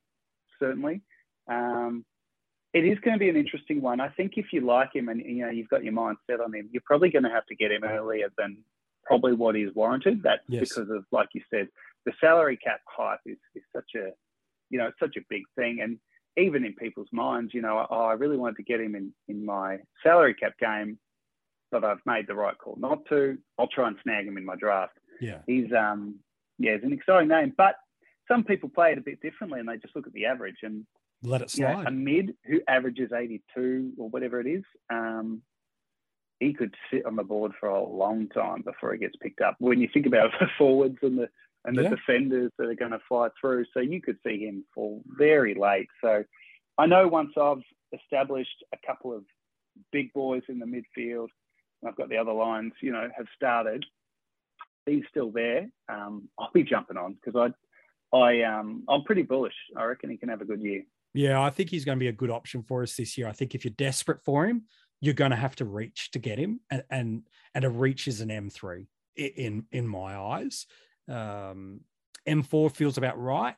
certainly. 0.60 1.02
Um, 1.48 2.06
it 2.74 2.86
is 2.86 3.00
going 3.00 3.16
to 3.16 3.20
be 3.20 3.30
an 3.30 3.38
interesting 3.38 3.82
one. 3.82 4.02
I 4.02 4.10
think 4.10 4.34
if 4.36 4.48
you 4.52 4.62
like 4.62 4.94
him 4.94 5.08
and 5.08 5.22
you 5.22 5.46
know 5.46 5.50
you've 5.50 5.70
got 5.70 5.84
your 5.86 5.94
mind 5.94 6.18
set 6.30 6.42
on 6.42 6.54
him, 6.54 6.70
you're 6.72 6.84
probably 6.86 7.10
going 7.10 7.24
to 7.24 7.30
have 7.30 7.46
to 7.48 7.56
get 7.56 7.72
him 7.72 7.84
earlier 7.86 8.28
than 8.38 8.58
probably 9.06 9.32
what 9.34 9.56
is 9.56 9.74
warranted. 9.74 10.22
That's 10.22 10.44
Yes. 10.50 10.70
because 10.70 10.90
of, 10.90 11.06
like 11.14 11.30
you 11.34 11.42
said, 11.50 11.70
the 12.06 12.12
salary 12.20 12.58
cap 12.58 12.82
hype 12.86 13.22
is, 13.26 13.38
is 13.56 13.64
such 13.74 13.92
a, 13.96 14.12
you 14.70 14.78
know, 14.78 14.88
it's 14.88 15.00
such 15.00 15.16
a 15.18 15.26
big 15.30 15.44
thing. 15.56 15.80
And 15.82 16.00
even 16.38 16.66
in 16.66 16.74
people's 16.74 17.08
minds, 17.12 17.54
you 17.54 17.62
know, 17.62 17.86
oh, 17.90 18.06
I 18.06 18.14
really 18.14 18.38
wanted 18.38 18.58
to 18.58 18.64
get 18.64 18.80
him 18.80 18.96
in, 18.96 19.14
in 19.28 19.46
my 19.46 19.78
salary 20.04 20.34
cap 20.34 20.54
game, 20.60 21.00
but 21.72 21.84
I've 21.84 22.06
made 22.06 22.28
the 22.28 22.36
right 22.36 22.58
call 22.58 22.76
not 22.78 23.06
to. 23.10 23.38
I'll 23.58 23.68
try 23.68 23.88
and 23.88 23.98
snag 24.04 24.28
him 24.28 24.38
in 24.38 24.46
my 24.46 24.56
draft. 24.56 24.98
yeah, 25.20 25.40
He's, 25.48 25.72
um, 25.74 26.20
yeah, 26.60 26.76
he's 26.76 26.84
an 26.84 26.94
exciting 26.94 27.30
name, 27.30 27.54
but 27.58 27.76
some 28.28 28.44
people 28.44 28.70
play 28.70 28.92
it 28.92 28.98
a 28.98 29.02
bit 29.02 29.22
differently 29.22 29.60
and 29.60 29.68
they 29.68 29.78
just 29.78 29.96
look 29.96 30.08
at 30.08 30.14
the 30.14 30.26
average 30.26 30.58
and 30.64 30.86
let 31.24 31.42
it 31.42 31.56
you 31.58 31.64
know, 31.64 31.74
slide. 31.74 31.88
a 31.88 31.92
mid 31.92 32.36
who 32.46 32.62
averages 32.68 33.12
82 33.12 33.94
or 33.98 34.10
whatever 34.10 34.40
it 34.40 34.48
is, 34.48 34.64
um, 34.92 35.42
he 36.40 36.54
could 36.54 36.76
sit 36.92 37.06
on 37.06 37.16
the 37.16 37.24
board 37.24 37.54
for 37.60 37.70
a 37.70 37.84
long 37.84 38.28
time 38.30 38.62
before 38.62 38.94
he 38.94 39.00
gets 39.00 39.16
picked 39.16 39.42
up. 39.42 39.56
When 39.60 39.80
you 39.80 39.90
think 39.92 40.06
about 40.06 40.32
the 40.40 40.48
forwards 40.58 40.98
and 41.02 41.18
the 41.18 41.30
and 41.68 41.78
the 41.78 41.84
Yeah. 41.84 41.90
defenders 41.90 42.52
that 42.58 42.68
are 42.68 42.76
going 42.76 42.92
to 42.92 43.00
fly 43.08 43.30
through, 43.40 43.66
so 43.74 43.80
you 43.80 44.02
could 44.02 44.18
see 44.26 44.46
him 44.46 44.66
fall 44.74 45.04
very 45.06 45.54
late. 45.54 45.90
So 46.02 46.24
I 46.78 46.86
know 46.88 47.08
once 47.08 47.34
I've 47.38 47.64
established 47.94 48.64
a 48.74 48.78
couple 48.86 49.14
of 49.14 49.24
big 49.92 50.12
boys 50.14 50.44
in 50.50 50.60
the 50.60 50.66
midfield. 50.66 51.28
I've 51.86 51.96
got 51.96 52.10
the 52.10 52.18
other 52.18 52.34
lines, 52.34 52.74
you 52.82 52.92
know, 52.92 53.08
have 53.16 53.28
started. 53.36 53.86
He's 54.86 55.04
still 55.10 55.32
there. 55.32 55.70
Um, 55.90 56.30
I'll 56.40 56.52
be 56.54 56.64
jumping 56.64 56.98
on 56.98 57.14
because 57.24 57.54
I, 58.12 58.18
I, 58.18 58.42
um, 58.44 58.84
I'm 58.88 59.04
pretty 59.04 59.24
bullish. 59.24 59.54
I 59.76 59.84
reckon 59.84 60.10
he 60.10 60.18
can 60.18 60.30
have 60.30 60.42
a 60.42 60.46
good 60.46 60.62
year. 60.62 60.84
Yeah, 61.14 61.42
I 61.42 61.50
think 61.50 61.70
he's 61.70 61.86
going 61.86 61.98
to 61.98 62.04
be 62.04 62.10
a 62.10 62.14
good 62.14 62.30
option 62.30 62.64
for 62.64 62.84
us 62.84 62.96
this 62.96 63.18
year. 63.18 63.28
I 63.28 63.32
think 63.32 63.56
if 63.56 63.66
you're 63.66 63.74
desperate 63.78 64.24
for 64.24 64.46
him, 64.46 64.64
you're 65.02 65.14
going 65.14 65.32
to 65.32 65.38
have 65.38 65.56
to 65.58 65.66
reach 65.66 66.12
to 66.12 66.20
get 66.20 66.40
him, 66.40 66.60
and 66.72 66.84
and, 66.90 67.28
and 67.54 67.66
a 67.66 67.70
reach 67.70 68.08
is 68.08 68.22
an 68.22 68.30
M3 68.30 68.88
in 69.16 69.66
in 69.72 69.88
my 69.88 70.16
eyes. 70.18 70.66
Um, 71.10 71.82
M4 72.28 72.76
feels 72.76 72.98
about 72.98 73.20
right. 73.20 73.56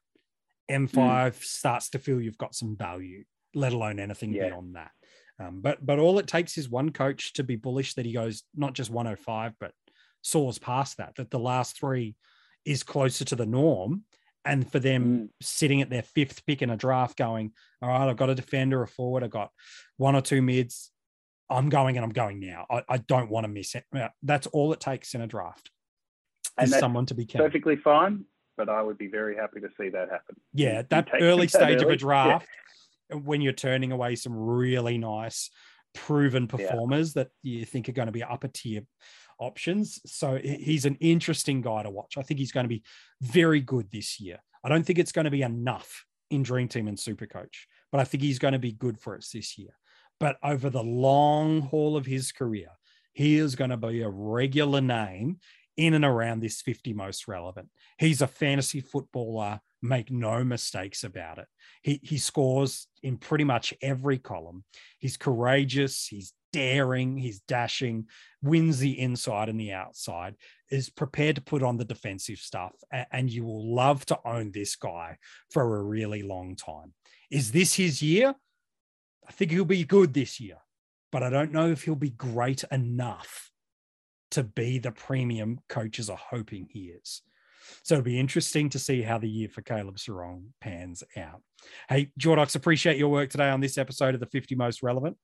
M5 0.70 0.92
mm. 0.92 1.44
starts 1.44 1.90
to 1.92 2.00
feel 2.00 2.22
you've 2.22 2.38
got 2.38 2.54
some 2.54 2.76
value, 2.76 3.24
let 3.56 3.74
alone 3.74 4.00
anything 4.00 4.34
yeah. 4.34 4.50
beyond 4.50 4.76
that. 4.76 4.92
Um, 5.40 5.62
but 5.62 5.84
but 5.84 6.00
all 6.00 6.20
it 6.20 6.28
takes 6.28 6.58
is 6.58 6.70
one 6.70 6.92
coach 6.92 7.34
to 7.34 7.44
be 7.44 7.56
bullish 7.56 7.94
that 7.96 8.06
he 8.06 8.14
goes 8.14 8.44
not 8.56 8.74
just 8.74 8.90
105, 8.90 9.54
but 9.60 9.72
soars 10.22 10.60
past 10.60 10.98
that. 10.98 11.16
That 11.16 11.32
the 11.32 11.40
last 11.40 11.80
three 11.80 12.16
is 12.66 12.84
closer 12.84 13.26
to 13.26 13.36
the 13.36 13.46
norm, 13.46 14.04
and 14.46 14.70
for 14.70 14.80
them 14.80 15.18
mm. 15.18 15.30
sitting 15.42 15.82
at 15.82 15.90
their 15.90 16.04
fifth 16.04 16.46
pick 16.46 16.62
in 16.62 16.70
a 16.70 16.78
draft, 16.78 17.18
going, 17.18 17.54
all 17.82 17.90
right, 17.90 18.10
I've 18.10 18.18
got 18.18 18.30
a 18.30 18.36
defender, 18.36 18.84
a 18.84 18.88
forward, 18.88 19.24
I've 19.24 19.30
got 19.30 19.52
one 19.98 20.16
or 20.16 20.22
two 20.22 20.42
mids. 20.42 20.92
I'm 21.50 21.70
going 21.70 21.98
and 21.98 22.04
I'm 22.04 22.12
going 22.12 22.40
now. 22.40 22.68
I, 22.70 22.84
I 22.88 22.98
don't 22.98 23.32
want 23.32 23.46
to 23.46 23.48
miss 23.48 23.74
it. 23.74 23.84
That's 24.22 24.46
all 24.48 24.72
it 24.72 24.80
takes 24.80 25.16
in 25.16 25.22
a 25.22 25.28
draft. 25.28 25.72
And 26.62 26.69
someone 26.69 27.06
to 27.08 27.13
be 27.13 27.26
kept. 27.26 27.43
perfectly 27.43 27.76
fine. 27.76 28.26
But 28.58 28.67
I 28.67 28.82
would 28.82 28.98
be 28.98 29.08
very 29.08 29.38
happy 29.38 29.62
to 29.62 29.69
see 29.80 29.88
that 29.89 30.10
happen. 30.10 30.36
Yeah, 30.54 30.82
that 30.89 31.08
early 31.22 31.48
stage 31.48 31.78
early. 31.78 31.84
of 31.84 31.89
a 31.89 31.95
draft. 31.95 32.45
Yeah 32.45 32.56
when 33.12 33.41
you're 33.41 33.54
turning 33.54 33.91
away 33.91 34.15
some 34.15 34.34
really 34.36 34.98
nice 34.98 35.50
proven 35.93 36.48
performers 36.48 37.15
yeah. 37.15 37.24
that 37.24 37.32
you 37.41 37.65
think 37.65 37.89
are 37.89 37.93
going 37.93 38.08
to 38.08 38.12
be 38.12 38.24
upper 38.24 38.48
tier 38.48 38.82
options. 39.39 40.00
So 40.06 40.38
he's 40.38 40.86
an 40.86 40.95
interesting 41.00 41.62
guy 41.62 41.84
to 41.84 41.89
watch. 41.89 42.17
I 42.17 42.22
think 42.22 42.39
he's 42.39 42.52
going 42.52 42.65
to 42.65 42.69
be 42.69 42.84
very 43.22 43.62
good 43.62 43.89
this 43.91 44.19
year. 44.19 44.39
I 44.63 44.69
don't 44.69 44.86
think 44.86 45.00
it's 45.00 45.12
going 45.12 45.26
to 45.26 45.32
be 45.32 45.41
enough 45.41 46.06
in 46.30 46.43
Dream 46.43 46.67
Team 46.67 46.88
and 46.88 47.00
Super 47.00 47.26
Coach, 47.26 47.67
but 47.91 48.00
I 48.00 48.04
think 48.04 48.22
he's 48.22 48.39
going 48.39 48.52
to 48.52 48.60
be 48.60 48.74
good 48.74 49.00
for 49.00 49.15
us 49.15 49.32
this 49.34 49.58
year. 49.58 49.72
But 50.19 50.38
over 50.43 50.69
the 50.69 50.84
long 50.84 51.62
haul 51.62 51.95
of 51.95 52.06
his 52.06 52.32
career, 52.32 52.67
he 53.13 53.38
is 53.38 53.56
going 53.56 53.72
to 53.72 53.78
be 53.78 54.02
a 54.02 54.10
regular 54.10 54.82
name 54.82 55.39
in 55.80 55.94
and 55.94 56.04
around 56.04 56.42
this 56.42 56.62
50 56.62 56.94
most 56.94 57.28
relevant. 57.28 57.70
He's 57.98 58.22
a 58.22 58.28
fantasy 58.28 58.82
footballer 58.82 59.62
make 59.82 60.12
no 60.12 60.44
mistakes 60.44 61.06
about 61.06 61.38
it. 61.38 61.48
He, 61.82 62.02
he 62.04 62.18
scores 62.18 62.88
in 63.02 63.15
pretty 63.15 63.46
much 63.46 63.74
every 63.82 64.18
column. 64.18 64.65
He's 64.98 65.15
courageous, 65.15 66.06
he's 66.06 66.34
daring, 66.52 67.15
he's 67.15 67.39
dashing, 67.48 68.08
wins 68.42 68.80
the 68.80 69.00
inside 69.00 69.48
and 69.48 69.58
the 69.58 69.72
outside, 69.72 70.36
is 70.70 70.89
prepared 70.89 71.38
to 71.38 71.42
put 71.42 71.63
on 71.63 71.78
the 71.78 71.86
defensive 71.86 72.39
stuff. 72.39 72.74
And 72.92 73.30
you 73.30 73.46
will 73.46 73.74
love 73.74 74.06
to 74.08 74.20
own 74.26 74.52
this 74.52 74.76
guy 74.76 75.18
for 75.50 75.78
a 75.78 75.84
really 75.84 76.24
long 76.24 76.58
time. 76.58 76.94
Is 77.32 77.54
this 77.54 77.76
his 77.76 78.02
year? 78.02 78.36
I 79.26 79.32
think 79.32 79.52
he'll 79.52 79.63
be 79.63 79.86
good 79.86 80.13
this 80.13 80.42
year, 80.42 80.58
but 81.10 81.24
I 81.24 81.30
don't 81.30 81.54
know 81.54 81.70
if 81.70 81.84
he'll 81.84 81.96
be 81.96 82.10
great 82.10 82.65
enough 82.70 83.49
to 84.32 84.44
be 84.44 84.80
the 84.80 84.92
premium 84.92 85.60
coaches 85.70 86.10
are 86.10 86.20
hoping 86.30 86.68
he 86.70 86.86
is. 86.86 87.22
So 87.84 87.96
it'll 87.96 88.04
be 88.04 88.20
interesting 88.20 88.70
to 88.70 88.80
see 88.80 89.02
how 89.02 89.18
the 89.18 89.30
year 89.30 89.50
for 89.50 89.62
Caleb 89.62 89.98
Serong 89.98 90.46
pans 90.60 91.04
out. 91.18 91.42
Hey, 91.88 92.12
Jordox, 92.20 92.56
appreciate 92.56 92.98
your 92.98 93.10
work 93.10 93.30
today 93.30 93.50
on 93.50 93.62
this 93.62 93.78
episode 93.78 94.13
of 94.13 94.20
the 94.20 94.26
50 94.28 94.56
Most 94.56 94.82
Relevant. 94.82 95.18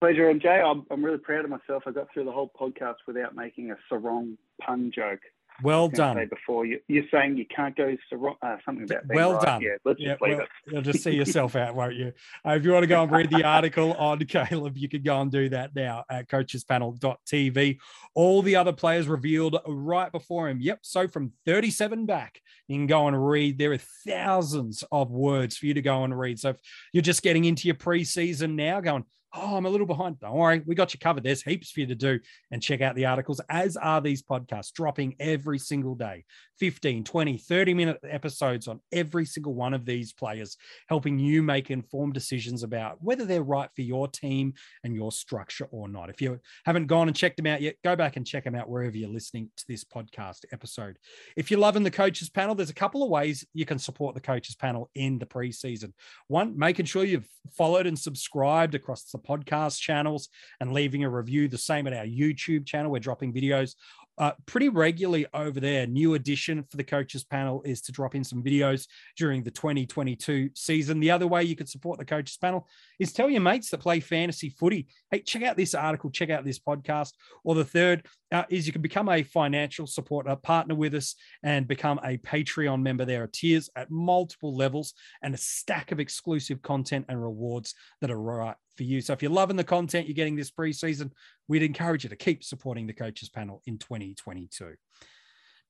Pleasure, 0.00 0.32
MJ. 0.32 0.62
I'm, 0.62 0.84
I'm 0.90 1.04
really 1.04 1.18
proud 1.18 1.44
of 1.44 1.50
myself. 1.50 1.84
I 1.86 1.90
got 1.90 2.08
through 2.12 2.24
the 2.24 2.32
whole 2.32 2.50
podcast 2.58 2.96
without 3.06 3.34
making 3.34 3.70
a 3.70 3.76
Serong 3.90 4.36
pun 4.60 4.92
joke. 4.94 5.20
Well 5.62 5.88
done. 5.88 6.28
before 6.28 6.66
you, 6.66 6.80
you're 6.88 7.04
saying 7.12 7.36
you 7.36 7.46
can't 7.46 7.76
go 7.76 7.96
so 8.10 8.36
uh, 8.42 8.56
something 8.64 8.84
about 8.84 9.02
well 9.06 9.34
right. 9.34 9.42
done. 9.42 9.62
Yeah, 9.62 9.70
let's 9.84 10.00
yeah, 10.00 10.12
just 10.12 10.22
leave 10.22 10.36
well, 10.36 10.40
it. 10.40 10.72
You'll 10.72 10.82
just 10.82 11.02
see 11.04 11.12
yourself 11.12 11.54
out, 11.56 11.74
won't 11.74 11.94
you? 11.94 12.12
Uh, 12.46 12.52
if 12.52 12.64
you 12.64 12.72
want 12.72 12.82
to 12.82 12.88
go 12.88 13.02
and 13.02 13.12
read 13.12 13.30
the 13.30 13.44
article 13.44 13.92
on 13.94 14.18
Caleb, 14.26 14.76
you 14.76 14.88
can 14.88 15.02
go 15.02 15.20
and 15.20 15.30
do 15.30 15.48
that 15.50 15.74
now 15.74 16.04
at 16.10 16.28
coachespanel.tv. 16.28 17.78
All 18.14 18.42
the 18.42 18.56
other 18.56 18.72
players 18.72 19.06
revealed 19.06 19.56
right 19.66 20.10
before 20.10 20.48
him. 20.48 20.58
Yep. 20.60 20.80
So 20.82 21.06
from 21.06 21.32
37 21.46 22.06
back, 22.06 22.40
you 22.66 22.76
can 22.76 22.86
go 22.86 23.06
and 23.06 23.26
read. 23.26 23.58
There 23.58 23.72
are 23.72 23.80
thousands 24.06 24.82
of 24.90 25.10
words 25.10 25.56
for 25.56 25.66
you 25.66 25.74
to 25.74 25.82
go 25.82 26.04
and 26.04 26.18
read. 26.18 26.40
So 26.40 26.50
if 26.50 26.56
you're 26.92 27.02
just 27.02 27.22
getting 27.22 27.44
into 27.44 27.68
your 27.68 27.76
preseason 27.76 28.54
now, 28.54 28.80
going, 28.80 29.04
oh, 29.34 29.56
I'm 29.56 29.66
a 29.66 29.70
little 29.70 29.86
behind. 29.86 30.20
Don't 30.20 30.34
worry, 30.34 30.62
we 30.64 30.74
got 30.74 30.94
you 30.94 31.00
covered. 31.00 31.24
There's 31.24 31.42
heaps 31.42 31.70
for 31.70 31.80
you 31.80 31.86
to 31.86 31.94
do 31.94 32.20
and 32.50 32.62
check 32.62 32.80
out 32.80 32.94
the 32.94 33.06
articles, 33.06 33.40
as 33.48 33.76
are 33.76 34.00
these 34.00 34.22
podcasts 34.22 34.72
dropping 34.72 35.16
every 35.18 35.58
single 35.58 35.94
day 35.94 36.24
15, 36.60 37.04
20, 37.04 37.38
30 37.38 37.74
minute 37.74 37.98
episodes 38.08 38.68
on 38.68 38.80
every 38.92 39.26
single 39.26 39.54
one 39.54 39.74
of 39.74 39.84
these 39.84 40.12
players, 40.12 40.56
helping 40.88 41.18
you 41.18 41.42
make 41.42 41.70
informed 41.70 42.14
decisions 42.14 42.62
about 42.62 42.98
whether 43.00 43.24
they're 43.24 43.42
right 43.42 43.68
for 43.74 43.82
your 43.82 44.08
team 44.08 44.54
and 44.84 44.94
your 44.94 45.10
structure 45.10 45.66
or 45.70 45.88
not. 45.88 46.10
If 46.10 46.22
you 46.22 46.38
haven't 46.64 46.86
gone 46.86 47.08
and 47.08 47.16
checked 47.16 47.36
them 47.36 47.46
out 47.46 47.60
yet, 47.60 47.76
go 47.82 47.96
back 47.96 48.16
and 48.16 48.26
check 48.26 48.44
them 48.44 48.54
out 48.54 48.68
wherever 48.68 48.96
you're 48.96 49.08
listening 49.08 49.50
to 49.56 49.64
this 49.68 49.84
podcast 49.84 50.44
episode. 50.52 50.98
If 51.36 51.50
you're 51.50 51.60
loving 51.60 51.82
the 51.82 51.90
coaches 51.90 52.30
panel, 52.30 52.54
there's 52.54 52.70
a 52.70 52.74
couple 52.74 53.02
of 53.02 53.10
ways 53.10 53.44
you 53.52 53.66
can 53.66 53.78
support 53.78 54.14
the 54.14 54.20
coaches 54.20 54.54
panel 54.54 54.90
in 54.94 55.18
the 55.18 55.26
preseason. 55.26 55.92
One, 56.28 56.56
making 56.56 56.86
sure 56.86 57.04
you've 57.04 57.28
followed 57.56 57.86
and 57.86 57.98
subscribed 57.98 58.74
across 58.74 59.04
the 59.10 59.18
podcast 59.24 59.80
channels 59.80 60.28
and 60.60 60.72
leaving 60.72 61.04
a 61.04 61.10
review. 61.10 61.48
The 61.48 61.58
same 61.58 61.86
at 61.86 61.92
our 61.92 62.04
YouTube 62.04 62.66
channel. 62.66 62.90
We're 62.90 63.00
dropping 63.00 63.32
videos 63.32 63.74
uh, 64.18 64.32
pretty 64.46 64.68
regularly 64.68 65.26
over 65.34 65.58
there. 65.58 65.86
New 65.86 66.14
addition 66.14 66.62
for 66.70 66.76
the 66.76 66.84
coaches 66.84 67.24
panel 67.24 67.62
is 67.62 67.80
to 67.82 67.92
drop 67.92 68.14
in 68.14 68.22
some 68.22 68.42
videos 68.42 68.86
during 69.16 69.42
the 69.42 69.50
2022 69.50 70.50
season. 70.54 71.00
The 71.00 71.10
other 71.10 71.26
way 71.26 71.44
you 71.44 71.56
could 71.56 71.68
support 71.68 71.98
the 71.98 72.04
coaches 72.04 72.36
panel 72.36 72.68
is 72.98 73.12
tell 73.12 73.28
your 73.28 73.40
mates 73.40 73.70
that 73.70 73.80
play 73.80 74.00
fantasy 74.00 74.50
footy, 74.50 74.86
hey, 75.10 75.20
check 75.20 75.42
out 75.42 75.56
this 75.56 75.74
article, 75.74 76.10
check 76.10 76.30
out 76.30 76.44
this 76.44 76.58
podcast. 76.58 77.12
Or 77.42 77.54
the 77.54 77.64
third 77.64 78.06
uh, 78.30 78.44
is 78.48 78.66
you 78.66 78.72
can 78.72 78.82
become 78.82 79.08
a 79.08 79.22
financial 79.22 79.86
supporter, 79.86 80.36
partner 80.36 80.74
with 80.74 80.94
us, 80.94 81.16
and 81.42 81.66
become 81.66 81.98
a 82.04 82.18
Patreon 82.18 82.82
member. 82.82 83.04
There 83.04 83.24
are 83.24 83.28
tiers 83.28 83.68
at 83.76 83.90
multiple 83.90 84.56
levels 84.56 84.94
and 85.22 85.34
a 85.34 85.38
stack 85.38 85.92
of 85.92 86.00
exclusive 86.00 86.62
content 86.62 87.06
and 87.08 87.20
rewards 87.20 87.74
that 88.00 88.10
are 88.10 88.20
right 88.20 88.56
for 88.76 88.82
you. 88.82 89.00
So 89.00 89.12
if 89.12 89.22
you're 89.22 89.30
loving 89.30 89.56
the 89.56 89.64
content 89.64 90.06
you're 90.06 90.14
getting 90.14 90.36
this 90.36 90.50
preseason, 90.50 91.10
we'd 91.48 91.62
encourage 91.62 92.04
you 92.04 92.10
to 92.10 92.16
keep 92.16 92.44
supporting 92.44 92.86
the 92.86 92.92
coaches 92.92 93.28
panel 93.28 93.62
in 93.66 93.78
2022. 93.78 94.74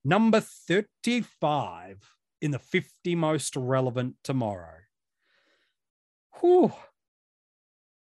Number 0.05 0.41
35 0.41 1.99
in 2.41 2.51
the 2.51 2.59
50 2.59 3.15
most 3.15 3.57
relevant 3.57 4.17
tomorrow. 4.23 4.81
Whew. 6.41 6.73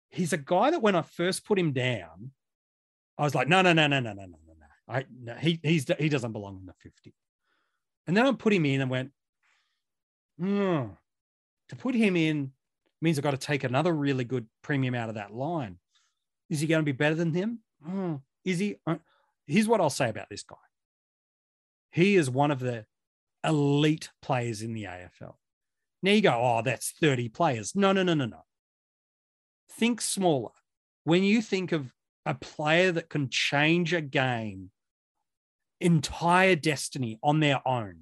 He's 0.10 0.34
a 0.34 0.38
guy 0.38 0.72
that 0.72 0.82
when 0.82 0.96
I 0.96 1.02
first 1.02 1.46
put 1.46 1.60
him 1.60 1.72
down, 1.74 2.32
I 3.18 3.24
was 3.24 3.36
like, 3.36 3.48
no, 3.48 3.62
no, 3.62 3.74
no, 3.74 3.88
no, 3.88 4.00
no, 4.00 4.14
no, 4.14 4.26
no, 4.26 4.38
no, 4.48 4.54
no. 4.60 4.94
I, 4.94 5.06
no 5.22 5.36
he, 5.36 5.60
he's, 5.64 5.86
he 6.00 6.10
doesn't 6.10 6.32
belong 6.32 6.60
in 6.60 6.66
the 6.66 6.74
50. 6.82 7.14
And 8.08 8.16
then 8.16 8.26
I 8.26 8.32
put 8.32 8.54
him 8.54 8.66
in 8.66 8.82
and 8.82 8.90
went, 8.90 9.12
hmm, 10.40 10.88
to 11.70 11.76
put 11.78 11.96
him 11.96 12.16
in 12.16 12.52
means 13.02 13.18
I've 13.18 13.24
got 13.24 13.32
to 13.32 13.38
take 13.38 13.64
another 13.64 13.94
really 13.94 14.24
good 14.24 14.48
premium 14.62 14.96
out 14.96 15.10
of 15.10 15.16
that 15.16 15.34
line. 15.34 15.78
Is 16.50 16.60
he 16.60 16.68
going 16.68 16.82
to 16.82 16.86
be 16.86 16.92
better 16.92 17.16
than 17.16 17.34
him? 17.34 17.60
Oh, 17.88 18.22
is 18.46 18.60
he? 18.60 18.76
Uh, 18.86 18.98
here's 19.48 19.68
what 19.68 19.82
I'll 19.82 19.90
say 19.90 20.10
about 20.10 20.30
this 20.30 20.44
guy. 20.44 20.56
He 21.92 22.16
is 22.16 22.30
one 22.30 22.52
of 22.52 22.60
the 22.60 22.86
elite 23.44 24.10
players 24.22 24.62
in 24.62 24.74
the 24.74 24.84
AFL. 24.84 25.36
Now 26.04 26.12
you 26.12 26.22
go, 26.22 26.34
oh, 26.34 26.62
that's 26.64 26.92
30 27.00 27.30
players. 27.30 27.76
No, 27.76 27.92
no, 27.92 28.04
no, 28.04 28.14
no, 28.14 28.26
no. 28.26 28.44
Think 29.72 30.02
smaller. 30.02 30.52
When 31.04 31.24
you 31.24 31.42
think 31.42 31.72
of 31.72 31.94
a 32.26 32.34
player 32.36 32.92
that 32.92 33.10
can 33.10 33.30
change 33.30 33.94
a 33.94 34.02
game, 34.02 34.72
entire 35.80 36.56
destiny 36.56 37.20
on 37.24 37.40
their 37.40 37.66
own, 37.68 38.02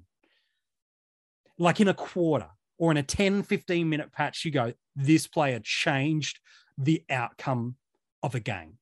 like 1.58 1.80
in 1.80 1.88
a 1.88 1.94
quarter, 1.94 2.50
or 2.80 2.90
in 2.90 2.96
a 2.96 3.02
10, 3.02 3.42
15 3.42 3.88
minute 3.88 4.10
patch, 4.10 4.44
you 4.44 4.50
go, 4.50 4.72
this 4.96 5.26
player 5.26 5.60
changed 5.62 6.40
the 6.78 7.04
outcome 7.10 7.76
of 8.22 8.34
a 8.34 8.40
game. 8.40 8.78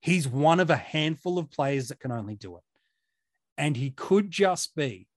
He's 0.00 0.28
one 0.28 0.60
of 0.60 0.68
a 0.68 0.76
handful 0.76 1.38
of 1.38 1.50
players 1.50 1.88
that 1.88 2.00
can 2.00 2.12
only 2.12 2.36
do 2.36 2.56
it. 2.58 2.62
And 3.56 3.78
he 3.78 3.90
could 3.90 4.30
just 4.30 4.76
be 4.76 5.08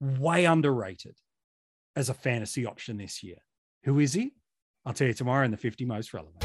way 0.00 0.44
underrated 0.44 1.16
as 1.96 2.10
a 2.10 2.14
fantasy 2.14 2.66
option 2.66 2.98
this 2.98 3.22
year. 3.22 3.38
Who 3.84 3.98
is 3.98 4.12
he? 4.12 4.34
I'll 4.84 4.92
tell 4.92 5.06
you 5.06 5.14
tomorrow 5.14 5.46
in 5.46 5.50
the 5.50 5.56
50 5.56 5.86
most 5.86 6.12
relevant. 6.12 6.44